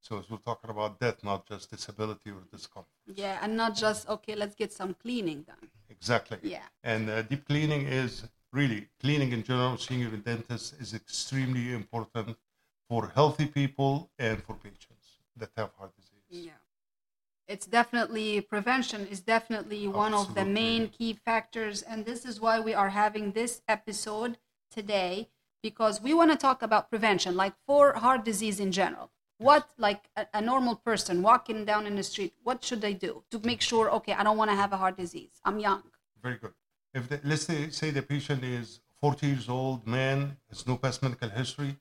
So 0.00 0.22
we're 0.30 0.38
talking 0.38 0.70
about 0.70 0.98
death, 0.98 1.22
not 1.22 1.46
just 1.46 1.70
disability 1.70 2.30
or 2.30 2.42
discomfort. 2.50 2.88
Yeah, 3.14 3.38
and 3.42 3.56
not 3.56 3.76
just 3.76 4.08
okay, 4.08 4.34
let's 4.34 4.54
get 4.54 4.72
some 4.72 4.94
cleaning 4.94 5.42
done. 5.42 5.68
Exactly. 5.88 6.38
Yeah. 6.42 6.62
And 6.82 7.10
uh, 7.10 7.22
deep 7.22 7.46
cleaning 7.46 7.86
is 7.86 8.24
really 8.52 8.88
cleaning 9.00 9.32
in 9.32 9.42
general, 9.42 9.76
seeing 9.76 10.00
your 10.00 10.10
dentist 10.10 10.74
is 10.80 10.94
extremely 10.94 11.72
important 11.72 12.36
for 12.88 13.12
healthy 13.14 13.46
people 13.46 14.10
and 14.18 14.42
for 14.42 14.54
patients 14.54 15.18
that 15.36 15.50
have 15.56 15.70
heart 15.78 15.94
disease. 15.96 16.46
Yeah. 16.46 16.52
It's 17.46 17.66
definitely 17.66 18.40
prevention 18.40 19.06
is 19.06 19.20
definitely 19.20 19.86
one 19.88 20.14
of 20.14 20.34
the 20.34 20.44
main 20.44 20.88
key 20.88 21.18
factors 21.24 21.82
and 21.82 22.04
this 22.04 22.24
is 22.24 22.40
why 22.40 22.60
we 22.60 22.74
are 22.74 22.90
having 22.90 23.32
this 23.32 23.60
episode 23.66 24.38
today 24.70 25.28
because 25.62 26.00
we 26.00 26.14
want 26.14 26.30
to 26.30 26.36
talk 26.36 26.62
about 26.62 26.90
prevention 26.90 27.36
like 27.36 27.54
for 27.66 27.92
heart 27.94 28.24
disease 28.24 28.60
in 28.60 28.70
general. 28.70 29.10
What 29.40 29.70
like 29.78 30.02
a, 30.16 30.26
a 30.34 30.42
normal 30.42 30.76
person 30.76 31.22
walking 31.22 31.64
down 31.64 31.86
in 31.86 31.96
the 31.96 32.02
street, 32.02 32.34
what 32.42 32.62
should 32.62 32.82
they 32.82 32.92
do 32.92 33.24
to 33.30 33.38
make 33.50 33.62
sure 33.62 33.90
okay, 33.98 34.12
I 34.12 34.22
don't 34.22 34.36
want 34.36 34.50
to 34.50 34.56
have 34.62 34.72
a 34.74 34.76
heart 34.76 34.96
disease. 34.98 35.40
I'm 35.46 35.58
young. 35.58 35.82
Very 36.22 36.36
good. 36.36 36.52
If 36.92 37.08
the, 37.08 37.20
let's 37.24 37.44
say, 37.44 37.70
say 37.70 37.90
the 37.90 38.02
patient 38.02 38.44
is 38.44 38.80
40 39.00 39.26
years 39.26 39.48
old, 39.48 39.86
man, 39.86 40.36
has 40.50 40.66
no 40.66 40.76
past 40.76 41.02
medical 41.02 41.30
history 41.30 41.76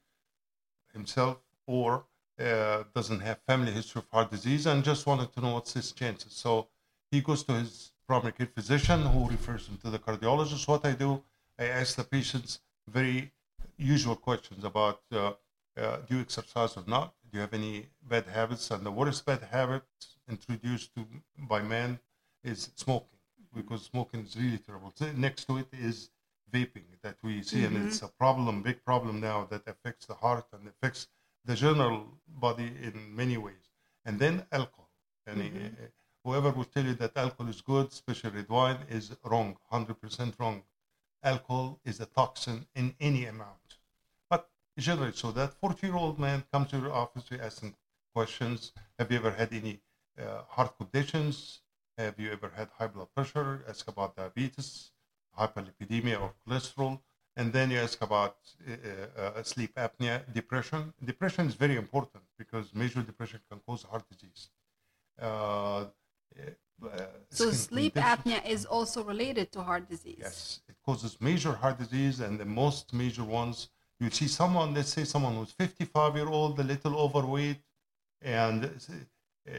himself, 0.94 1.38
or 1.68 2.06
uh, 2.40 2.84
doesn't 2.96 3.20
have 3.20 3.40
family 3.46 3.74
history 3.74 4.00
of 4.04 4.08
heart 4.10 4.32
disease, 4.32 4.66
and 4.66 4.82
just 4.82 5.06
wanted 5.06 5.34
to 5.34 5.42
know 5.42 5.56
what's 5.56 5.74
his 5.74 5.92
chances. 5.92 6.32
So 6.32 6.70
he 7.12 7.20
goes 7.20 7.44
to 7.44 7.54
his 7.56 7.92
primary 8.08 8.32
care 8.32 8.48
physician, 8.56 9.02
who 9.02 9.28
refers 9.28 9.68
him 9.68 9.78
to 9.84 9.90
the 9.90 10.00
cardiologist. 10.00 10.66
What 10.66 10.86
I 10.86 10.94
do, 10.94 11.22
I 11.60 11.66
ask 11.66 11.98
the 11.98 12.06
patients 12.06 12.62
very 12.88 13.34
usual 13.78 14.16
questions 14.16 14.64
about 14.64 15.02
uh, 15.12 15.34
uh, 15.80 15.98
do 16.08 16.16
you 16.16 16.22
exercise 16.22 16.76
or 16.78 16.84
not? 16.88 17.14
Do 17.32 17.38
you 17.38 17.42
have 17.42 17.54
any 17.54 17.88
bad 18.02 18.26
habits? 18.28 18.72
And 18.72 18.86
the 18.86 18.92
worst 18.92 19.26
bad 19.26 19.44
habit 19.52 19.84
introduced 20.28 20.96
to 20.96 21.06
by 21.38 21.62
man 21.62 22.00
is 22.44 22.72
smoking, 22.76 23.20
because 23.56 23.84
smoking 23.84 24.22
is 24.22 24.36
really 24.36 24.58
terrible. 24.58 24.92
So 24.96 25.12
next 25.12 25.46
to 25.46 25.58
it 25.58 25.68
is 25.72 26.10
vaping 26.52 26.88
that 27.04 27.18
we 27.22 27.44
see, 27.44 27.64
and 27.66 27.78
it's 27.86 28.02
a 28.02 28.08
problem, 28.08 28.64
big 28.64 28.84
problem 28.84 29.20
now 29.20 29.46
that 29.52 29.68
affects 29.68 30.06
the 30.08 30.16
heart 30.16 30.46
and 30.54 30.68
affects 30.68 31.08
the 31.46 31.56
general 31.56 32.08
body 32.28 32.72
in 32.82 33.16
many 33.16 33.38
ways. 33.38 33.66
And 34.06 34.20
then 34.20 34.46
alcohol. 34.52 34.90
And 35.28 35.42
uh, 35.42 35.86
whoever 36.24 36.50
will 36.52 36.66
tell 36.66 36.86
you 36.86 36.96
that 36.96 37.16
alcohol 37.16 37.50
is 37.50 37.62
good, 37.62 37.88
especially 37.88 38.32
red 38.32 38.50
wine, 38.50 38.80
is 38.90 39.16
wrong, 39.24 39.58
100% 39.72 40.34
wrong. 40.40 40.64
Alcohol 41.24 41.80
is 41.86 42.00
a 42.00 42.06
toxin 42.08 42.66
in 42.76 42.96
any 43.00 43.26
amount. 43.26 43.59
Generally, 44.80 45.12
so 45.14 45.32
that 45.32 45.54
40 45.56 45.88
year 45.88 45.96
old 45.96 46.20
man 46.20 46.44
comes 46.54 46.70
to 46.72 46.78
your 46.78 46.94
office, 46.94 47.26
you 47.30 47.38
ask 47.38 47.62
him 47.62 47.76
questions. 48.16 48.72
Have 48.98 49.12
you 49.12 49.18
ever 49.18 49.32
had 49.32 49.52
any 49.52 49.82
uh, 50.18 50.44
heart 50.48 50.78
conditions? 50.78 51.60
Have 51.98 52.18
you 52.18 52.32
ever 52.32 52.50
had 52.56 52.70
high 52.78 52.88
blood 52.88 53.10
pressure? 53.14 53.66
Ask 53.68 53.88
about 53.90 54.16
diabetes, 54.16 54.92
hyperlipidemia, 55.38 56.22
or 56.22 56.34
cholesterol. 56.48 57.02
And 57.36 57.52
then 57.52 57.72
you 57.72 57.80
ask 57.80 58.02
about 58.02 58.38
uh, 58.68 59.22
uh, 59.22 59.44
sleep 59.44 59.76
apnea, 59.76 60.24
depression. 60.34 60.94
Depression 61.04 61.48
is 61.48 61.56
very 61.56 61.76
important 61.76 62.24
because 62.38 62.74
major 62.74 63.02
depression 63.02 63.42
can 63.50 63.60
cause 63.68 63.84
heart 63.84 64.06
disease. 64.10 64.50
Uh, 65.22 65.86
uh, 66.86 67.06
So 67.30 67.52
sleep 67.52 67.96
apnea 67.96 68.46
is 68.46 68.66
also 68.66 69.04
related 69.04 69.52
to 69.54 69.62
heart 69.62 69.90
disease. 69.90 70.20
Yes, 70.20 70.62
it 70.70 70.76
causes 70.86 71.18
major 71.20 71.54
heart 71.54 71.78
disease, 71.78 72.22
and 72.22 72.40
the 72.40 72.46
most 72.46 72.94
major 72.94 73.26
ones 73.26 73.70
you 74.00 74.10
see 74.10 74.28
someone, 74.28 74.74
let's 74.74 74.94
say 74.94 75.04
someone 75.04 75.36
who's 75.36 75.52
55 75.52 76.16
year 76.16 76.28
old, 76.28 76.60
a 76.60 76.64
little 76.64 76.96
overweight, 76.98 77.62
and 78.22 78.66
uh, 78.66 79.52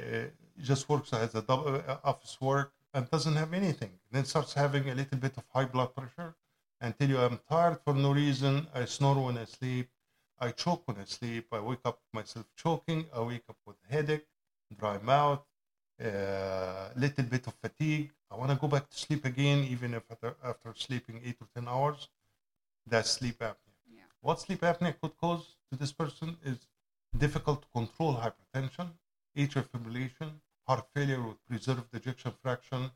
just 0.61 0.88
works 0.88 1.12
as 1.12 1.35
a 1.35 1.42
double, 1.42 1.83
uh, 1.87 1.96
office 2.05 2.40
work 2.40 2.72
and 2.94 3.09
doesn't 3.11 3.37
have 3.37 3.53
anything. 3.53 3.90
Then 4.11 4.24
starts 4.24 4.55
having 4.55 4.88
a 4.88 4.94
little 4.94 5.18
bit 5.18 5.37
of 5.37 5.44
high 5.53 5.64
blood 5.66 5.94
pressure 5.94 6.35
and 6.81 6.98
tell 6.98 7.09
you 7.09 7.18
I'm 7.18 7.38
tired 7.48 7.79
for 7.85 7.94
no 7.94 8.12
reason. 8.12 8.66
I 8.74 8.85
snore 8.87 9.24
when 9.24 9.38
I 9.38 9.44
sleep. 9.44 9.88
I 10.38 10.53
choke 10.53 10.83
when 10.87 10.96
I 10.96 11.05
sleep. 11.05 11.46
I 11.53 11.61
wake 11.61 11.81
up 11.85 12.00
myself 12.12 12.46
choking. 12.57 13.07
I 13.14 13.20
wake 13.20 13.44
up 13.48 13.59
with 13.66 13.76
headache, 13.88 14.26
dry 14.79 14.98
mouth, 14.98 15.44
uh, 16.03 16.88
little 16.96 17.24
bit 17.24 17.46
of 17.46 17.55
fatigue. 17.62 18.11
I 18.31 18.37
want 18.37 18.50
to 18.50 18.57
go 18.57 18.68
back 18.68 18.88
to 18.88 18.96
sleep 18.96 19.24
again, 19.26 19.64
even 19.64 19.94
if 19.94 20.03
after, 20.11 20.35
after 20.42 20.72
sleeping 20.74 21.20
eight 21.24 21.37
or 21.40 21.48
ten 21.55 21.68
hours. 21.68 22.09
That's 22.87 23.11
sleep 23.11 23.38
apnea. 23.40 23.69
What 24.20 24.40
sleep 24.40 24.61
apnea 24.61 24.94
could 25.00 25.16
cause 25.16 25.56
to 25.70 25.76
this 25.76 25.92
person 25.92 26.37
is 26.44 26.59
difficult 27.16 27.62
to 27.62 27.68
control 27.68 28.14
hypertension, 28.16 28.88
atrial 29.37 29.66
fibrillation, 29.72 30.30
heart 30.66 30.87
failure 30.94 31.22
with 31.22 31.44
preserved 31.46 31.94
ejection 31.94 32.33
fraction, 32.42 32.90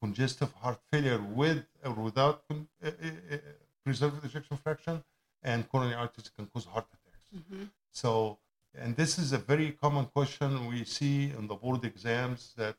congestive 0.00 0.52
heart 0.54 0.80
failure 0.90 1.20
with 1.20 1.64
or 1.84 1.92
without 1.92 2.46
con- 2.48 2.68
uh, 2.82 2.88
uh, 2.88 3.36
preserved 3.84 4.24
ejection 4.24 4.56
fraction, 4.56 5.04
and 5.42 5.68
coronary 5.68 5.94
arteries 5.94 6.30
can 6.30 6.46
cause 6.46 6.64
heart 6.64 6.86
attacks. 6.94 7.28
Mhm. 7.40 7.70
So, 7.90 8.38
and 8.74 8.96
this 8.96 9.18
is 9.18 9.32
a 9.32 9.38
very 9.38 9.72
common 9.72 10.06
question 10.06 10.66
we 10.68 10.84
see 10.84 11.30
in 11.30 11.46
the 11.46 11.54
board 11.54 11.84
exams 11.84 12.54
that, 12.56 12.76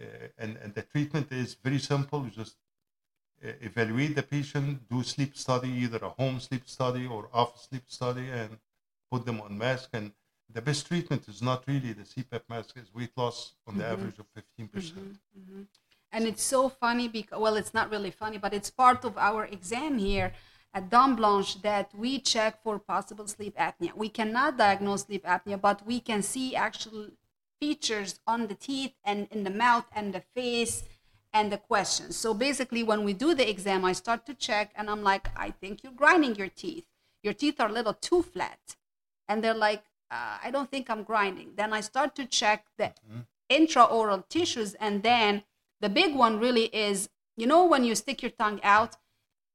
uh, 0.00 0.04
and, 0.38 0.56
and 0.56 0.74
the 0.74 0.82
treatment 0.82 1.30
is 1.30 1.54
very 1.54 1.78
simple. 1.78 2.24
You 2.24 2.30
just 2.30 2.56
evaluate 3.42 4.14
the 4.14 4.22
patient, 4.22 4.88
do 4.88 5.02
sleep 5.02 5.36
study, 5.36 5.68
either 5.68 5.98
a 5.98 6.10
home 6.10 6.40
sleep 6.40 6.68
study 6.68 7.06
or 7.06 7.28
office 7.32 7.68
sleep 7.68 7.84
study, 7.86 8.28
and 8.28 8.58
put 9.10 9.26
them 9.26 9.40
on 9.40 9.58
mask. 9.58 9.90
And 9.92 10.12
the 10.52 10.62
best 10.62 10.86
treatment 10.86 11.28
is 11.28 11.42
not 11.42 11.64
really 11.66 11.92
the 11.92 12.02
CPAP 12.02 12.42
mask, 12.48 12.76
is 12.76 12.94
weight 12.94 13.12
loss 13.16 13.54
on 13.66 13.78
the 13.78 13.84
mm-hmm. 13.84 13.92
average 13.92 14.18
of 14.18 14.26
15%. 14.34 14.72
percent 14.72 14.96
mm-hmm. 14.96 15.40
Mm-hmm. 15.40 15.62
And 16.12 16.26
it's 16.26 16.42
so 16.42 16.68
funny 16.68 17.08
because, 17.08 17.38
well, 17.38 17.56
it's 17.56 17.72
not 17.72 17.90
really 17.90 18.10
funny, 18.10 18.38
but 18.38 18.52
it's 18.52 18.70
part 18.70 19.04
of 19.04 19.16
our 19.16 19.46
exam 19.46 19.98
here 19.98 20.32
at 20.74 20.90
Dent 20.90 21.16
Blanche 21.16 21.60
that 21.62 21.90
we 21.94 22.18
check 22.18 22.62
for 22.62 22.78
possible 22.78 23.26
sleep 23.26 23.56
apnea. 23.56 23.94
We 23.94 24.08
cannot 24.08 24.58
diagnose 24.58 25.02
sleep 25.02 25.24
apnea, 25.24 25.60
but 25.60 25.86
we 25.86 26.00
can 26.00 26.22
see 26.22 26.54
actual 26.54 27.08
features 27.60 28.20
on 28.26 28.46
the 28.48 28.54
teeth 28.54 28.94
and 29.04 29.26
in 29.30 29.44
the 29.44 29.50
mouth 29.50 29.86
and 29.94 30.12
the 30.12 30.22
face 30.34 30.84
and 31.32 31.50
the 31.50 31.58
questions. 31.58 32.16
So 32.16 32.34
basically, 32.34 32.82
when 32.82 33.04
we 33.04 33.12
do 33.12 33.34
the 33.34 33.48
exam, 33.48 33.84
I 33.84 33.92
start 33.92 34.26
to 34.26 34.34
check 34.34 34.72
and 34.74 34.90
I'm 34.90 35.02
like, 35.02 35.28
I 35.36 35.50
think 35.50 35.82
you're 35.82 35.92
grinding 35.92 36.36
your 36.36 36.48
teeth. 36.48 36.84
Your 37.22 37.32
teeth 37.32 37.60
are 37.60 37.68
a 37.68 37.72
little 37.72 37.94
too 37.94 38.22
flat. 38.22 38.76
And 39.28 39.42
they're 39.42 39.54
like, 39.54 39.84
uh, 40.10 40.38
I 40.44 40.50
don't 40.50 40.70
think 40.70 40.90
I'm 40.90 41.04
grinding. 41.04 41.52
Then 41.56 41.72
I 41.72 41.80
start 41.80 42.14
to 42.16 42.26
check 42.26 42.66
the 42.76 42.92
intraoral 43.52 44.28
tissues 44.28 44.74
and 44.74 45.02
then 45.02 45.42
the 45.80 45.88
big 45.88 46.14
one 46.14 46.38
really 46.38 46.66
is 46.74 47.08
you 47.36 47.46
know 47.46 47.66
when 47.66 47.84
you 47.84 47.94
stick 47.94 48.22
your 48.22 48.30
tongue 48.30 48.60
out 48.62 48.96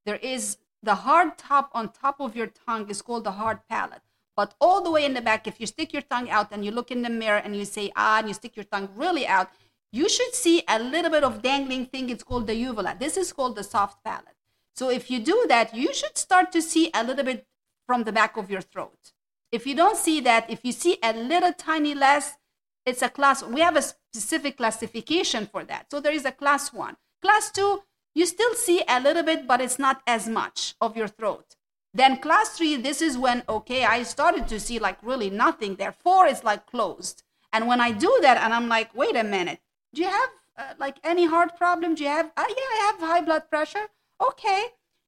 there 0.06 0.16
is 0.16 0.58
the 0.82 0.94
hard 0.94 1.36
top 1.36 1.70
on 1.74 1.88
top 1.88 2.20
of 2.20 2.36
your 2.36 2.46
tongue 2.46 2.88
is 2.88 3.02
called 3.02 3.24
the 3.24 3.32
hard 3.32 3.58
palate 3.68 4.02
but 4.36 4.54
all 4.60 4.82
the 4.82 4.90
way 4.90 5.04
in 5.04 5.14
the 5.14 5.20
back 5.20 5.46
if 5.46 5.58
you 5.58 5.66
stick 5.66 5.92
your 5.92 6.02
tongue 6.02 6.30
out 6.30 6.52
and 6.52 6.64
you 6.64 6.70
look 6.70 6.90
in 6.90 7.02
the 7.02 7.10
mirror 7.10 7.38
and 7.38 7.56
you 7.56 7.64
say 7.64 7.90
ah 7.96 8.18
and 8.18 8.28
you 8.28 8.34
stick 8.34 8.54
your 8.54 8.64
tongue 8.64 8.88
really 8.94 9.26
out 9.26 9.48
you 9.92 10.08
should 10.08 10.34
see 10.34 10.62
a 10.68 10.78
little 10.78 11.10
bit 11.10 11.24
of 11.24 11.42
dangling 11.42 11.86
thing. 11.86 12.10
It's 12.10 12.22
called 12.22 12.46
the 12.46 12.54
uvula. 12.54 12.96
This 12.98 13.16
is 13.16 13.32
called 13.32 13.56
the 13.56 13.64
soft 13.64 14.04
palate. 14.04 14.36
So 14.74 14.90
if 14.90 15.10
you 15.10 15.18
do 15.18 15.46
that 15.48 15.74
you 15.74 15.92
should 15.94 16.16
start 16.16 16.52
to 16.52 16.62
see 16.62 16.90
a 16.94 17.02
little 17.02 17.24
bit 17.24 17.46
from 17.86 18.04
the 18.04 18.12
back 18.12 18.36
of 18.36 18.50
your 18.50 18.60
throat. 18.60 19.12
If 19.50 19.66
you 19.66 19.74
don't 19.74 19.96
see 19.96 20.20
that 20.20 20.48
if 20.50 20.60
you 20.62 20.72
see 20.72 20.98
a 21.02 21.12
little 21.12 21.52
tiny 21.52 21.94
less 21.94 22.36
it's 22.84 23.02
a 23.02 23.08
class 23.08 23.42
we 23.42 23.60
have 23.60 23.76
a 23.76 23.82
specific 23.82 24.56
classification 24.56 25.46
for 25.46 25.64
that. 25.64 25.90
So 25.90 26.00
there 26.00 26.12
is 26.12 26.24
a 26.24 26.32
class 26.32 26.72
one. 26.72 26.96
Class 27.22 27.50
two 27.50 27.82
you 28.14 28.26
still 28.26 28.54
see 28.54 28.82
a 28.88 29.00
little 29.00 29.22
bit 29.22 29.46
but 29.46 29.60
it's 29.60 29.78
not 29.78 30.02
as 30.06 30.28
much 30.28 30.74
of 30.80 30.96
your 30.96 31.08
throat. 31.08 31.56
Then 31.94 32.18
class 32.18 32.56
three 32.56 32.76
this 32.76 33.00
is 33.00 33.16
when 33.16 33.42
okay 33.48 33.84
i 33.84 34.02
started 34.02 34.46
to 34.48 34.60
see 34.60 34.78
like 34.78 34.98
really 35.02 35.30
nothing. 35.30 35.76
There 35.76 35.92
four 35.92 36.26
is 36.26 36.44
like 36.44 36.66
closed. 36.66 37.24
And 37.52 37.66
when 37.66 37.80
I 37.80 37.92
do 37.92 38.18
that, 38.22 38.36
and 38.36 38.52
I'm 38.52 38.68
like, 38.68 38.94
wait 38.94 39.16
a 39.16 39.24
minute, 39.24 39.60
do 39.94 40.02
you 40.02 40.08
have 40.08 40.30
uh, 40.56 40.74
like 40.78 40.96
any 41.04 41.26
heart 41.26 41.56
problem? 41.56 41.94
Do 41.94 42.04
you 42.04 42.10
have, 42.10 42.26
uh, 42.36 42.44
yeah, 42.48 42.54
I 42.54 42.92
have 42.92 43.00
high 43.00 43.20
blood 43.20 43.48
pressure. 43.48 43.86
Okay. 44.20 44.62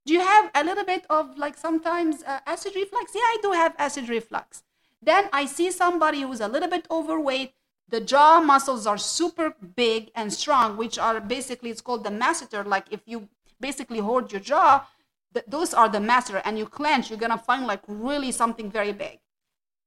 Do 0.07 0.15
you 0.15 0.21
have 0.21 0.51
a 0.55 0.65
little 0.65 0.85
bit 0.85 1.05
of 1.11 1.37
like 1.37 1.57
sometimes 1.57 2.23
uh, 2.23 2.41
acid 2.47 2.73
reflux? 2.75 3.13
Yeah, 3.15 3.21
I 3.21 3.39
do 3.43 3.53
have 3.53 3.75
acid 3.79 4.09
reflux. 4.09 4.63
Then 5.03 5.29
I 5.33 5.47
see 5.47 5.71
somebody 5.71 6.23
who's 6.23 6.41
a 6.41 6.49
little 6.49 6.69
bit 6.69 6.87
overweight. 6.91 7.55
The 7.89 8.01
jaw 8.01 8.41
muscles 8.41 8.87
are 8.87 8.99
super 8.99 9.55
big 9.77 10.11
and 10.15 10.33
strong, 10.33 10.77
which 10.77 10.99
are 10.99 11.21
basically, 11.21 11.71
it's 11.71 11.81
called 11.81 12.05
the 12.05 12.11
masseter. 12.11 12.65
Like 12.65 12.87
if 12.91 13.01
you 13.07 13.29
basically 13.61 13.99
hold 13.99 14.33
your 14.33 14.41
jaw, 14.41 14.87
th- 15.35 15.47
those 15.49 15.75
are 15.75 15.89
the 15.89 15.99
masseter, 15.99 16.41
and 16.45 16.57
you 16.59 16.67
clench, 16.67 17.11
you're 17.11 17.19
to 17.19 17.37
find 17.37 17.67
like 17.67 17.83
really 17.87 18.33
something 18.33 18.71
very 18.71 18.93
big 18.93 19.19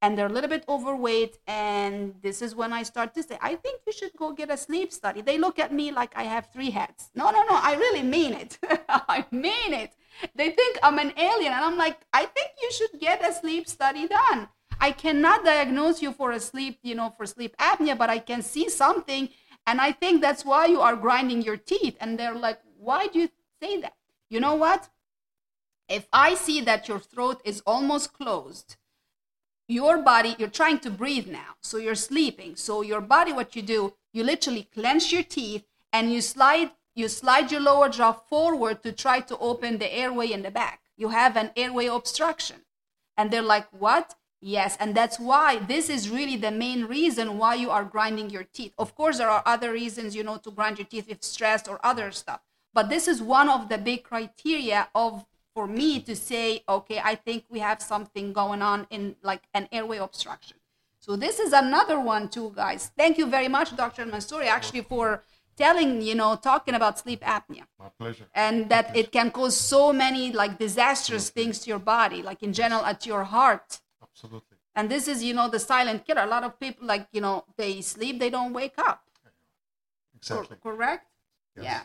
and 0.03 0.17
they're 0.17 0.27
a 0.27 0.37
little 0.37 0.49
bit 0.49 0.65
overweight 0.67 1.37
and 1.47 2.13
this 2.21 2.41
is 2.41 2.53
when 2.53 2.73
i 2.73 2.83
start 2.83 3.13
to 3.15 3.23
say 3.23 3.37
i 3.41 3.55
think 3.55 3.79
you 3.87 3.93
should 3.93 4.11
go 4.17 4.33
get 4.33 4.51
a 4.51 4.57
sleep 4.57 4.91
study. 4.91 5.21
They 5.21 5.37
look 5.37 5.57
at 5.57 5.71
me 5.79 5.91
like 5.91 6.11
i 6.15 6.23
have 6.23 6.45
three 6.53 6.71
heads. 6.71 7.09
No 7.15 7.31
no 7.31 7.41
no 7.51 7.57
i 7.69 7.73
really 7.83 8.03
mean 8.03 8.33
it. 8.33 8.59
I 8.89 9.25
mean 9.31 9.71
it. 9.83 9.91
They 10.35 10.49
think 10.51 10.77
i'm 10.83 10.99
an 10.99 11.13
alien 11.17 11.53
and 11.53 11.63
i'm 11.67 11.77
like 11.77 11.97
i 12.21 12.25
think 12.25 12.49
you 12.61 12.69
should 12.77 12.99
get 12.99 13.27
a 13.27 13.33
sleep 13.33 13.65
study 13.67 14.07
done. 14.07 14.49
I 14.87 14.91
cannot 14.91 15.45
diagnose 15.45 16.01
you 16.01 16.11
for 16.11 16.31
a 16.31 16.39
sleep 16.39 16.79
you 16.83 16.95
know 16.95 17.09
for 17.17 17.25
sleep 17.25 17.55
apnea 17.57 17.97
but 17.97 18.09
i 18.09 18.19
can 18.19 18.41
see 18.41 18.67
something 18.67 19.29
and 19.65 19.79
i 19.87 19.93
think 19.93 20.21
that's 20.21 20.43
why 20.43 20.65
you 20.65 20.81
are 20.81 20.97
grinding 20.97 21.41
your 21.41 21.57
teeth. 21.71 21.95
And 22.01 22.19
they're 22.19 22.41
like 22.47 22.59
why 22.77 23.07
do 23.07 23.19
you 23.19 23.29
say 23.61 23.79
that? 23.79 23.95
You 24.29 24.41
know 24.41 24.55
what? 24.55 24.89
If 25.87 26.07
i 26.11 26.35
see 26.35 26.59
that 26.69 26.89
your 26.89 26.99
throat 26.99 27.39
is 27.45 27.61
almost 27.65 28.11
closed 28.11 28.75
your 29.73 29.97
body 29.97 30.35
you're 30.37 30.59
trying 30.61 30.79
to 30.79 30.91
breathe 30.91 31.27
now 31.27 31.51
so 31.61 31.77
you're 31.77 31.95
sleeping. 32.09 32.55
So 32.55 32.81
your 32.81 33.01
body 33.01 33.33
what 33.33 33.55
you 33.55 33.61
do 33.61 33.93
you 34.13 34.23
literally 34.23 34.69
clench 34.73 35.11
your 35.11 35.23
teeth 35.23 35.65
and 35.91 36.11
you 36.13 36.21
slide 36.21 36.71
you 36.95 37.07
slide 37.07 37.51
your 37.51 37.61
lower 37.61 37.89
jaw 37.89 38.13
forward 38.13 38.83
to 38.83 38.91
try 38.91 39.19
to 39.21 39.37
open 39.39 39.79
the 39.79 39.91
airway 39.91 40.31
in 40.31 40.43
the 40.43 40.51
back. 40.51 40.81
You 40.95 41.09
have 41.09 41.35
an 41.35 41.49
airway 41.55 41.87
obstruction. 41.87 42.57
And 43.17 43.31
they're 43.31 43.41
like 43.55 43.67
what? 43.71 44.15
Yes 44.39 44.77
and 44.79 44.93
that's 44.93 45.19
why 45.19 45.57
this 45.57 45.89
is 45.89 46.09
really 46.09 46.37
the 46.37 46.51
main 46.51 46.85
reason 46.85 47.37
why 47.39 47.55
you 47.55 47.69
are 47.71 47.85
grinding 47.85 48.29
your 48.29 48.43
teeth. 48.43 48.73
Of 48.77 48.93
course 48.93 49.17
there 49.17 49.29
are 49.29 49.43
other 49.45 49.71
reasons 49.71 50.15
you 50.15 50.23
know 50.23 50.37
to 50.37 50.51
grind 50.51 50.77
your 50.77 50.87
teeth 50.87 51.07
if 51.09 51.23
stressed 51.23 51.67
or 51.67 51.79
other 51.83 52.11
stuff. 52.11 52.41
But 52.73 52.89
this 52.89 53.07
is 53.07 53.21
one 53.21 53.49
of 53.49 53.69
the 53.69 53.77
big 53.77 54.03
criteria 54.03 54.89
of 54.93 55.25
for 55.53 55.67
me 55.67 55.99
to 56.01 56.15
say, 56.15 56.63
okay, 56.67 56.99
I 57.03 57.15
think 57.15 57.45
we 57.49 57.59
have 57.59 57.81
something 57.81 58.33
going 58.33 58.61
on 58.61 58.87
in 58.89 59.15
like 59.21 59.43
an 59.53 59.67
airway 59.71 59.97
obstruction. 59.97 60.57
So 60.99 61.15
this 61.15 61.39
is 61.39 61.53
another 61.53 61.99
one 61.99 62.29
too, 62.29 62.51
guys. 62.55 62.91
Thank 62.97 63.17
you 63.17 63.25
very 63.25 63.47
much, 63.47 63.75
Dr. 63.75 64.05
Mansouri, 64.05 64.47
actually 64.47 64.81
for 64.81 65.23
telling, 65.55 66.01
you 66.01 66.15
know, 66.15 66.35
talking 66.35 66.73
about 66.73 66.97
sleep 66.97 67.21
apnea. 67.21 67.63
My 67.79 67.89
pleasure. 67.99 68.25
And 68.33 68.69
that 68.69 68.95
it 68.95 69.11
can 69.11 69.29
cause 69.31 69.55
so 69.55 69.93
many 69.93 70.31
like 70.31 70.57
disastrous 70.57 71.29
things 71.29 71.59
to 71.59 71.69
your 71.69 71.79
body, 71.79 72.21
like 72.23 72.41
in 72.41 72.53
general 72.53 72.85
at 72.85 73.05
your 73.05 73.23
heart. 73.25 73.81
Absolutely. 74.01 74.57
And 74.75 74.89
this 74.89 75.07
is, 75.07 75.23
you 75.23 75.33
know, 75.33 75.49
the 75.49 75.59
silent 75.59 76.05
killer. 76.05 76.23
A 76.23 76.27
lot 76.27 76.43
of 76.43 76.59
people 76.59 76.87
like, 76.87 77.07
you 77.11 77.21
know, 77.21 77.45
they 77.57 77.81
sleep, 77.81 78.19
they 78.19 78.29
don't 78.29 78.53
wake 78.53 78.73
up. 78.77 79.03
Exactly. 80.15 80.57
Cor- 80.63 80.73
correct? 80.73 81.07
Yes. 81.55 81.65
Yeah. 81.65 81.81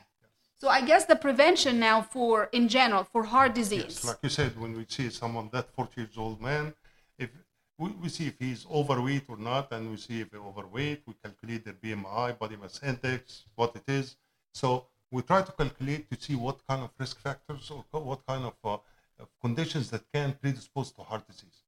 So 0.61 0.69
I 0.69 0.81
guess 0.81 1.05
the 1.05 1.15
prevention 1.15 1.79
now 1.79 2.03
for 2.03 2.49
in 2.53 2.69
general 2.69 3.05
for 3.05 3.23
heart 3.23 3.55
disease. 3.55 4.01
Yes, 4.03 4.05
like 4.05 4.19
you 4.23 4.29
said, 4.29 4.59
when 4.61 4.77
we 4.77 4.85
see 4.89 5.09
someone 5.09 5.49
that 5.53 5.71
40 5.71 6.01
years 6.01 6.19
old 6.19 6.43
man, 6.43 6.75
if 7.17 7.31
we, 7.79 7.91
we 7.91 8.09
see 8.09 8.27
if 8.27 8.35
he's 8.41 8.67
overweight 8.69 9.27
or 9.29 9.37
not, 9.37 9.71
and 9.71 9.89
we 9.89 9.97
see 9.97 10.21
if 10.21 10.33
he's 10.33 10.41
overweight, 10.41 11.03
we 11.07 11.15
calculate 11.23 11.65
their 11.65 11.75
BMI, 11.75 12.37
body 12.37 12.57
mass 12.57 12.81
index, 12.83 13.45
what 13.55 13.77
it 13.77 13.85
is. 13.87 14.17
So 14.53 14.87
we 15.13 15.23
try 15.23 15.43
to 15.43 15.53
calculate 15.53 16.11
to 16.11 16.21
see 16.21 16.35
what 16.35 16.59
kind 16.67 16.83
of 16.83 16.91
risk 16.99 17.21
factors 17.21 17.71
or 17.71 17.85
what 18.01 18.27
kind 18.27 18.45
of 18.45 18.55
uh, 18.65 18.79
of 19.21 19.29
conditions 19.41 19.91
that 19.91 20.03
can 20.13 20.33
predispose 20.41 20.91
to 20.93 21.03
heart 21.03 21.27
disease. 21.27 21.63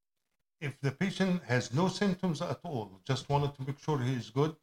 If 0.60 0.80
the 0.80 0.90
patient 0.90 1.42
has 1.44 1.72
no 1.72 1.88
symptoms 1.88 2.42
at 2.42 2.60
all, 2.64 2.90
just 3.04 3.28
wanted 3.28 3.54
to 3.56 3.62
make 3.66 3.78
sure 3.78 3.98
he 3.98 4.14
is 4.14 4.30
good, 4.30 4.54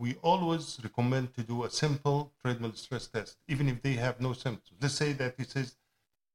we 0.00 0.16
always 0.22 0.78
recommend 0.82 1.34
to 1.34 1.42
do 1.42 1.64
a 1.64 1.70
simple 1.70 2.32
treadmill 2.40 2.72
stress 2.72 3.06
test, 3.06 3.36
even 3.48 3.68
if 3.68 3.82
they 3.82 3.92
have 3.92 4.18
no 4.18 4.32
symptoms. 4.32 4.78
Let's 4.80 4.94
say 4.94 5.12
that 5.12 5.34
he 5.36 5.44
says, 5.44 5.76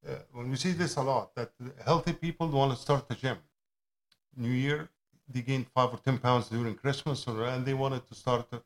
uh, 0.08 0.18
when 0.34 0.52
we 0.52 0.56
see 0.56 0.74
this 0.74 0.98
a 0.98 1.02
lot, 1.02 1.34
that 1.34 1.52
healthy 1.84 2.14
people 2.14 2.48
want 2.48 2.72
to 2.74 2.78
start 2.78 3.06
a 3.10 3.16
gym. 3.16 3.38
New 4.38 4.56
Year, 4.66 4.88
they 5.28 5.42
gained 5.42 5.66
five 5.74 5.90
or 5.92 5.98
10 5.98 6.20
pounds 6.20 6.48
during 6.48 6.76
Christmas, 6.76 7.28
or, 7.28 7.46
and 7.46 7.66
they 7.66 7.74
wanted 7.74 8.08
to 8.08 8.14
start, 8.14 8.52
to, 8.52 8.58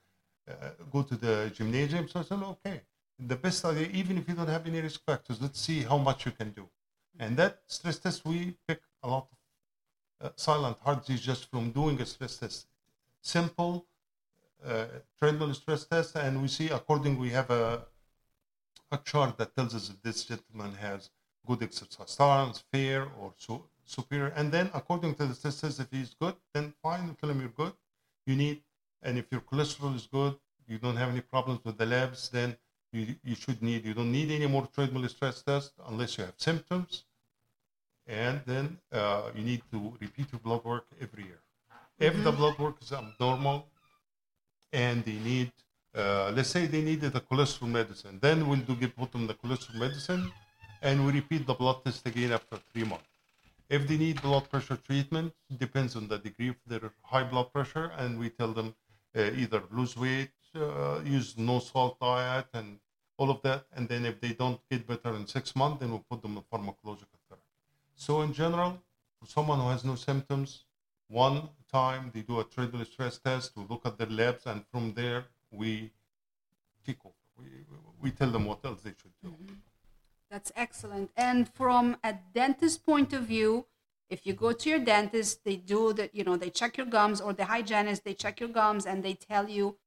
uh, 0.49 0.71
go 0.91 1.01
to 1.01 1.15
the 1.15 1.49
gymnasium. 1.55 2.09
So 2.09 2.19
I 2.19 2.23
said, 2.23 2.43
okay, 2.43 2.81
the 3.17 3.37
best 3.37 3.63
idea, 3.63 3.87
even 3.93 4.17
if 4.17 4.27
you 4.27 4.35
don't 4.35 4.49
have 4.49 4.67
any 4.67 4.81
risk 4.81 5.05
factors, 5.05 5.41
let's 5.41 5.61
see 5.61 5.79
how 5.83 5.97
much 5.97 6.25
you 6.25 6.33
can 6.33 6.49
do. 6.51 6.67
And 7.17 7.37
that 7.37 7.61
stress 7.67 7.99
test, 7.99 8.25
we 8.25 8.53
pick 8.67 8.81
a 9.01 9.07
lot 9.07 9.27
of 9.31 10.27
uh, 10.27 10.31
silent 10.35 10.77
heart 10.83 11.05
disease 11.05 11.21
just 11.21 11.49
from 11.49 11.71
doing 11.71 12.01
a 12.01 12.05
stress 12.05 12.35
test. 12.35 12.67
Simple, 13.21 13.85
uh, 14.65 14.85
treadmill 15.17 15.53
stress 15.53 15.85
test, 15.85 16.15
and 16.15 16.41
we 16.41 16.47
see 16.47 16.69
according 16.69 17.17
we 17.17 17.29
have 17.29 17.49
a 17.49 17.85
a 18.91 18.97
chart 18.97 19.37
that 19.37 19.55
tells 19.55 19.75
us 19.75 19.89
if 19.89 20.01
this 20.01 20.23
gentleman 20.23 20.73
has 20.73 21.11
good 21.45 21.61
exercise 21.61 22.15
tolerance, 22.15 22.63
fair 22.71 23.07
or 23.21 23.33
so, 23.37 23.63
superior, 23.85 24.33
and 24.35 24.51
then 24.51 24.69
according 24.73 25.13
to 25.15 25.25
the 25.25 25.35
test 25.35 25.61
test, 25.61 25.79
if 25.79 25.87
he's 25.91 26.15
good, 26.19 26.35
then 26.53 26.73
fine, 26.81 27.15
tell 27.19 27.29
him 27.29 27.39
you're 27.39 27.49
good. 27.49 27.73
You 28.25 28.35
need, 28.35 28.61
and 29.03 29.17
if 29.17 29.25
your 29.31 29.41
cholesterol 29.41 29.95
is 29.95 30.07
good, 30.07 30.35
you 30.67 30.77
don't 30.77 30.95
have 30.95 31.09
any 31.09 31.21
problems 31.21 31.61
with 31.63 31.77
the 31.77 31.85
labs, 31.85 32.29
then 32.29 32.55
you, 32.91 33.15
you 33.23 33.35
should 33.35 33.61
need, 33.61 33.85
you 33.85 33.93
don't 33.93 34.11
need 34.11 34.31
any 34.31 34.47
more 34.47 34.67
treadmill 34.67 35.07
stress 35.07 35.41
test 35.41 35.73
unless 35.87 36.17
you 36.17 36.23
have 36.25 36.33
symptoms, 36.37 37.03
and 38.07 38.41
then 38.45 38.77
uh, 38.91 39.29
you 39.35 39.43
need 39.43 39.61
to 39.71 39.93
repeat 39.99 40.31
your 40.31 40.39
blood 40.39 40.63
work 40.63 40.85
every 40.99 41.23
year. 41.25 41.39
If 41.99 42.23
the 42.23 42.31
blood 42.31 42.57
work 42.57 42.77
is 42.81 42.91
abnormal, 42.91 43.67
and 44.71 45.03
they 45.03 45.19
need, 45.31 45.51
uh, 45.95 46.31
let's 46.35 46.49
say 46.49 46.65
they 46.67 46.81
needed 46.81 47.15
a 47.15 47.19
cholesterol 47.19 47.69
medicine, 47.69 48.19
then 48.21 48.47
we'll 48.47 48.59
do 48.59 48.75
give 48.75 48.95
them 49.11 49.27
the 49.27 49.33
cholesterol 49.33 49.75
medicine, 49.75 50.31
and 50.81 51.05
we 51.05 51.11
repeat 51.11 51.45
the 51.45 51.53
blood 51.53 51.83
test 51.83 52.05
again 52.05 52.31
after 52.31 52.57
three 52.71 52.83
months. 52.83 53.05
If 53.69 53.87
they 53.87 53.97
need 53.97 54.21
blood 54.21 54.49
pressure 54.49 54.77
treatment, 54.77 55.33
depends 55.57 55.95
on 55.95 56.07
the 56.07 56.17
degree 56.17 56.49
of 56.49 56.55
their 56.65 56.91
high 57.03 57.23
blood 57.23 57.53
pressure, 57.53 57.91
and 57.97 58.17
we 58.17 58.29
tell 58.29 58.51
them 58.51 58.73
uh, 59.15 59.21
either 59.21 59.61
lose 59.71 59.95
weight, 59.95 60.31
uh, 60.55 60.99
use 61.05 61.37
no 61.37 61.59
salt 61.59 61.99
diet, 61.99 62.47
and 62.53 62.79
all 63.17 63.29
of 63.29 63.41
that. 63.43 63.65
And 63.75 63.87
then 63.87 64.05
if 64.05 64.19
they 64.21 64.33
don't 64.33 64.59
get 64.71 64.87
better 64.87 65.15
in 65.15 65.27
six 65.27 65.55
months, 65.55 65.79
then 65.79 65.89
we'll 65.91 66.05
put 66.09 66.21
them 66.21 66.37
on 66.37 66.43
pharmacological 66.51 67.19
therapy. 67.27 67.43
So 67.95 68.21
in 68.21 68.33
general, 68.33 68.81
for 69.19 69.27
someone 69.27 69.59
who 69.59 69.69
has 69.69 69.83
no 69.83 69.95
symptoms, 69.95 70.63
one 71.07 71.49
time 71.71 72.11
they 72.13 72.21
do 72.21 72.39
a 72.39 72.43
treadmill 72.43 72.85
stress 72.85 73.17
test 73.17 73.53
to 73.53 73.65
look 73.69 73.85
at 73.85 73.97
their 73.97 74.07
labs, 74.07 74.45
and 74.45 74.63
from 74.71 74.93
there 74.93 75.25
we 75.51 75.91
take 76.85 77.03
off. 77.05 77.13
We, 77.37 77.45
we 78.01 78.11
tell 78.11 78.29
them 78.29 78.45
what 78.45 78.59
else 78.65 78.81
they 78.81 78.91
should 79.01 79.13
do. 79.23 79.29
Mm-hmm. 79.29 79.53
That's 80.29 80.51
excellent. 80.55 81.09
And 81.17 81.49
from 81.49 81.97
a 82.03 82.15
dentist 82.33 82.85
point 82.85 83.13
of 83.13 83.23
view, 83.23 83.65
if 84.09 84.25
you 84.25 84.33
go 84.33 84.51
to 84.51 84.69
your 84.69 84.79
dentist, 84.79 85.43
they 85.43 85.55
do 85.55 85.93
that, 85.93 86.13
you 86.13 86.23
know, 86.23 86.35
they 86.35 86.49
check 86.49 86.77
your 86.77 86.85
gums 86.85 87.21
or 87.21 87.33
the 87.33 87.45
hygienist, 87.45 88.03
they 88.03 88.13
check 88.13 88.39
your 88.39 88.49
gums 88.49 88.85
and 88.85 89.03
they 89.03 89.13
tell 89.13 89.49
you 89.49 89.77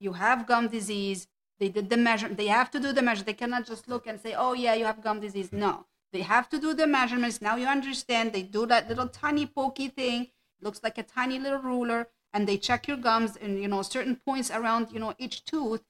you 0.00 0.12
have 0.14 0.46
gum 0.46 0.68
disease. 0.68 1.28
They 1.58 1.68
did 1.68 1.88
the 1.90 1.96
measure. 1.96 2.28
They 2.28 2.48
have 2.48 2.70
to 2.72 2.80
do 2.80 2.92
the 2.92 3.02
measure. 3.02 3.22
They 3.22 3.34
cannot 3.34 3.66
just 3.66 3.88
look 3.88 4.06
and 4.08 4.20
say, 4.20 4.34
oh, 4.34 4.52
yeah, 4.52 4.74
you 4.74 4.84
have 4.84 5.02
gum 5.02 5.20
disease. 5.20 5.52
No, 5.52 5.86
they 6.12 6.22
have 6.22 6.48
to 6.48 6.58
do 6.58 6.74
the 6.74 6.88
measurements. 6.88 7.40
Now 7.40 7.54
you 7.56 7.66
understand. 7.66 8.32
They 8.32 8.42
do 8.42 8.66
that 8.66 8.88
little 8.88 9.06
tiny 9.06 9.46
pokey 9.46 9.88
thing. 9.88 10.28
Looks 10.62 10.80
like 10.82 10.96
a 10.96 11.02
tiny 11.02 11.38
little 11.38 11.58
ruler. 11.58 12.08
And 12.32 12.48
they 12.48 12.56
check 12.56 12.88
your 12.88 12.96
gums 12.96 13.36
and, 13.36 13.60
you 13.60 13.68
know, 13.68 13.82
certain 13.82 14.16
points 14.16 14.50
around, 14.50 14.88
you 14.90 14.98
know, 14.98 15.14
each 15.18 15.44
tooth. 15.44 15.82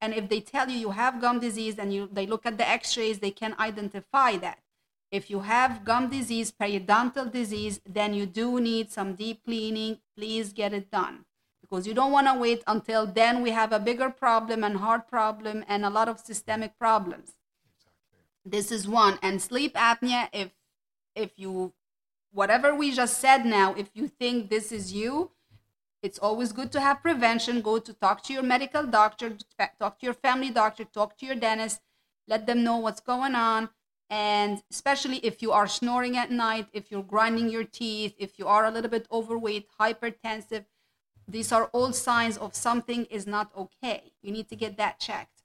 And 0.00 0.14
if 0.14 0.28
they 0.28 0.40
tell 0.40 0.70
you 0.70 0.78
you 0.78 0.90
have 0.90 1.20
gum 1.20 1.40
disease 1.40 1.76
and 1.76 1.92
you, 1.92 2.08
they 2.12 2.24
look 2.24 2.46
at 2.46 2.56
the 2.56 2.68
x-rays, 2.68 3.18
they 3.18 3.32
can 3.32 3.56
identify 3.58 4.36
that. 4.36 4.60
If 5.10 5.28
you 5.28 5.40
have 5.40 5.84
gum 5.84 6.08
disease, 6.08 6.52
periodontal 6.52 7.32
disease, 7.32 7.80
then 7.84 8.14
you 8.14 8.26
do 8.26 8.60
need 8.60 8.92
some 8.92 9.14
deep 9.14 9.44
cleaning. 9.44 9.98
Please 10.16 10.52
get 10.52 10.72
it 10.72 10.90
done 10.90 11.24
because 11.68 11.86
you 11.86 11.94
don't 11.94 12.12
want 12.12 12.26
to 12.26 12.34
wait 12.34 12.62
until 12.66 13.06
then 13.06 13.42
we 13.42 13.50
have 13.50 13.72
a 13.72 13.78
bigger 13.78 14.10
problem 14.10 14.64
and 14.64 14.78
heart 14.78 15.08
problem 15.08 15.64
and 15.68 15.84
a 15.84 15.90
lot 15.90 16.08
of 16.08 16.20
systemic 16.20 16.78
problems. 16.78 17.32
This 18.44 18.72
is 18.72 18.88
one. 18.88 19.18
And 19.22 19.42
sleep 19.42 19.74
apnea, 19.74 20.28
if 20.32 20.50
if 21.14 21.32
you 21.36 21.72
whatever 22.32 22.74
we 22.74 22.92
just 22.92 23.18
said 23.18 23.44
now, 23.44 23.74
if 23.74 23.90
you 23.94 24.08
think 24.08 24.50
this 24.50 24.72
is 24.72 24.92
you, 24.92 25.30
it's 26.02 26.18
always 26.18 26.52
good 26.52 26.70
to 26.72 26.80
have 26.80 27.02
prevention. 27.02 27.60
Go 27.60 27.78
to 27.78 27.92
talk 27.92 28.22
to 28.24 28.32
your 28.32 28.42
medical 28.42 28.84
doctor, 28.86 29.36
talk 29.80 29.98
to 29.98 30.06
your 30.06 30.14
family 30.14 30.50
doctor, 30.50 30.84
talk 30.84 31.16
to 31.18 31.26
your 31.26 31.34
dentist, 31.34 31.80
let 32.28 32.46
them 32.46 32.62
know 32.62 32.76
what's 32.76 33.00
going 33.00 33.34
on. 33.34 33.70
And 34.10 34.62
especially 34.70 35.16
if 35.18 35.42
you 35.42 35.52
are 35.52 35.66
snoring 35.66 36.16
at 36.16 36.30
night, 36.30 36.68
if 36.72 36.90
you're 36.90 37.02
grinding 37.02 37.50
your 37.50 37.64
teeth, 37.64 38.14
if 38.18 38.38
you 38.38 38.46
are 38.46 38.64
a 38.64 38.70
little 38.70 38.90
bit 38.90 39.06
overweight, 39.10 39.66
hypertensive, 39.80 40.64
These 41.28 41.52
are 41.52 41.66
all 41.66 41.92
signs 41.92 42.38
of 42.38 42.54
something 42.54 43.04
is 43.06 43.26
not 43.26 43.52
okay. 43.54 44.12
You 44.22 44.32
need 44.32 44.48
to 44.48 44.56
get 44.56 44.78
that 44.78 44.98
checked. 44.98 45.42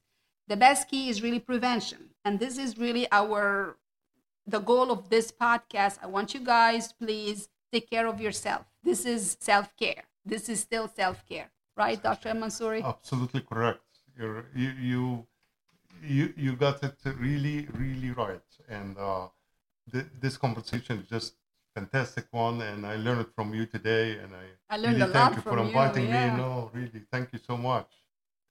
The 0.47 0.55
best 0.55 0.89
key 0.89 1.09
is 1.09 1.21
really 1.21 1.39
prevention. 1.39 2.11
And 2.23 2.39
this 2.39 2.57
is 2.57 2.77
really 2.77 3.05
our 3.11 3.77
the 4.45 4.59
goal 4.59 4.91
of 4.91 5.09
this 5.09 5.31
podcast. 5.31 5.97
I 6.01 6.07
want 6.07 6.33
you 6.33 6.39
guys 6.39 6.93
please 6.93 7.49
take 7.71 7.89
care 7.89 8.07
of 8.07 8.19
yourself. 8.19 8.65
This 8.83 9.05
is 9.05 9.37
self-care. 9.39 10.03
This 10.25 10.49
is 10.49 10.59
still 10.59 10.87
self-care. 10.87 11.49
Right, 11.75 12.01
Dr. 12.01 12.29
Mansouri? 12.33 12.83
Absolutely 12.83 13.41
correct. 13.41 13.81
You're, 14.17 14.45
you 14.55 14.69
you 14.79 15.27
you 16.03 16.33
you 16.37 16.55
got 16.55 16.83
it 16.83 16.97
really 17.19 17.67
really 17.73 18.11
right. 18.11 18.49
And 18.69 18.95
uh, 18.97 19.27
th- 19.91 20.05
this 20.21 20.37
conversation 20.37 20.99
is 20.99 21.07
just 21.09 21.33
fantastic 21.73 22.25
one, 22.29 22.61
and 22.61 22.85
I 22.85 22.97
learned 22.97 23.27
from 23.35 23.53
you 23.53 23.65
today. 23.65 24.19
And 24.19 24.31
I, 24.35 24.75
I 24.75 24.77
learned 24.77 24.97
really 24.97 25.09
a 25.09 25.13
thank 25.13 25.29
lot 25.29 25.35
you 25.35 25.41
for 25.41 25.59
you, 25.59 25.65
inviting 25.65 26.07
yeah. 26.07 26.31
me. 26.31 26.37
No, 26.37 26.69
really, 26.73 27.01
thank 27.11 27.33
you 27.33 27.39
so 27.39 27.57
much. 27.57 27.91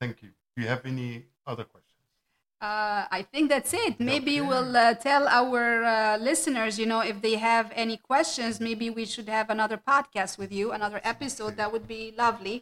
Thank 0.01 0.21
you. 0.21 0.29
Do 0.55 0.61
you 0.61 0.67
have 0.67 0.85
any 0.85 1.23
other 1.47 1.63
questions? 1.63 1.82
Uh, 2.63 3.05
I 3.11 3.21
think 3.31 3.49
that's 3.49 3.73
it. 3.73 3.99
Maybe 3.99 4.39
Okay. 4.39 4.47
we'll 4.49 4.75
uh, 4.77 4.93
tell 5.09 5.27
our 5.27 5.83
uh, 5.83 6.17
listeners, 6.29 6.73
you 6.81 6.85
know, 6.91 7.01
if 7.01 7.17
they 7.21 7.35
have 7.35 7.65
any 7.75 7.97
questions, 7.97 8.53
maybe 8.69 8.89
we 8.89 9.05
should 9.13 9.27
have 9.37 9.47
another 9.49 9.77
podcast 9.91 10.37
with 10.41 10.51
you, 10.59 10.65
another 10.71 11.01
episode. 11.13 11.57
That 11.57 11.69
would 11.73 11.87
be 11.97 12.13
lovely. 12.25 12.57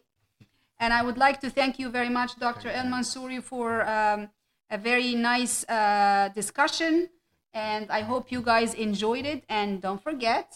And 0.79 0.89
I 0.91 1.01
would 1.03 1.19
like 1.25 1.37
to 1.41 1.49
thank 1.51 1.77
you 1.77 1.87
very 1.89 2.09
much, 2.09 2.31
Dr. 2.47 2.69
Elmansoury, 2.79 3.43
for 3.43 3.67
um, 3.97 4.29
a 4.71 4.77
very 4.79 5.13
nice 5.13 5.63
uh, 5.69 6.29
discussion. 6.33 7.09
And 7.53 7.85
I 7.91 8.01
hope 8.01 8.31
you 8.31 8.41
guys 8.41 8.73
enjoyed 8.73 9.25
it. 9.27 9.43
And 9.49 9.69
don't 9.85 10.01
forget, 10.01 10.47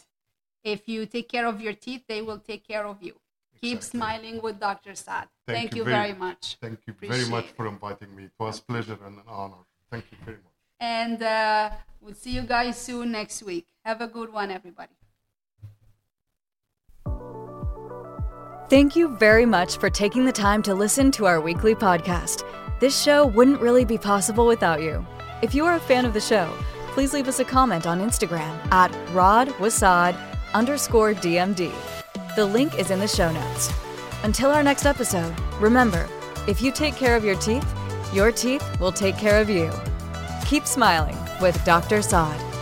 if 0.64 0.88
you 0.90 1.06
take 1.06 1.30
care 1.30 1.46
of 1.46 1.62
your 1.62 1.74
teeth, 1.74 2.04
they 2.08 2.22
will 2.24 2.40
take 2.40 2.64
care 2.68 2.86
of 2.88 3.04
you. 3.04 3.14
Keep 3.62 3.84
smiling 3.84 4.42
with 4.42 4.60
Dr. 4.60 4.96
Saad. 4.96 5.28
Thank 5.48 5.58
Thank, 5.60 5.76
you 5.76 5.78
you 5.80 5.84
very- 5.86 6.08
very 6.12 6.20
much. 6.20 6.58
Thank 6.62 6.80
you 6.88 6.94
very 7.00 7.30
much 7.30 7.46
for 7.56 7.68
inviting 7.68 8.16
me. 8.16 8.24
It 8.26 8.32
was 8.40 8.60
a 8.60 8.64
pleasure 8.64 8.98
and 9.06 9.18
an 9.18 9.24
honor. 9.28 9.64
Thank 9.92 10.06
you 10.12 10.18
very 10.26 10.38
much. 10.38 10.54
And 10.80 11.22
uh, 11.22 11.70
we'll 12.02 12.16
see 12.16 12.32
you 12.32 12.42
guys 12.42 12.78
soon 12.78 13.12
next 13.12 13.44
week. 13.44 13.68
Have 13.86 14.02
a 14.02 14.08
good 14.08 14.34
one, 14.34 14.50
everybody. 14.50 14.94
Thank 18.70 18.96
you 18.96 19.16
very 19.18 19.46
much 19.46 19.78
for 19.78 19.90
taking 19.92 20.26
the 20.26 20.32
time 20.32 20.64
to 20.64 20.74
listen 20.74 21.12
to 21.12 21.28
our 21.28 21.40
weekly 21.40 21.76
podcast. 21.76 22.44
This 22.80 23.00
show 23.00 23.28
wouldn't 23.28 23.62
really 23.62 23.86
be 23.86 23.98
possible 24.00 24.48
without 24.48 24.82
you. 24.82 25.06
If 25.44 25.54
you 25.54 25.66
are 25.66 25.76
a 25.76 25.80
fan 25.80 26.06
of 26.06 26.14
the 26.14 26.22
show, 26.22 26.52
please 26.94 27.14
leave 27.14 27.28
us 27.28 27.40
a 27.40 27.46
comment 27.46 27.86
on 27.86 28.00
Instagram 28.02 28.58
at 28.72 28.92
radwasaad 29.14 30.18
underscore 30.56 31.14
DMD. 31.14 31.72
The 32.36 32.46
link 32.46 32.78
is 32.80 32.90
in 32.90 33.00
the 33.00 33.08
show 33.08 33.32
notes. 33.32 33.72
Until 34.26 34.50
our 34.50 34.64
next 34.64 34.88
episode, 34.88 35.36
remember, 35.60 36.10
if 36.48 36.60
you 36.60 36.72
take 36.72 36.96
care 36.96 37.16
of 37.16 37.24
your 37.24 37.36
teeth, 37.36 37.64
your 38.12 38.32
teeth 38.32 38.66
will 38.80 38.92
take 38.92 39.16
care 39.20 39.40
of 39.40 39.52
you. 39.52 39.72
Keep 40.48 40.66
smiling 40.66 41.16
with 41.40 41.64
Dr. 41.64 42.02
Saad. 42.02 42.55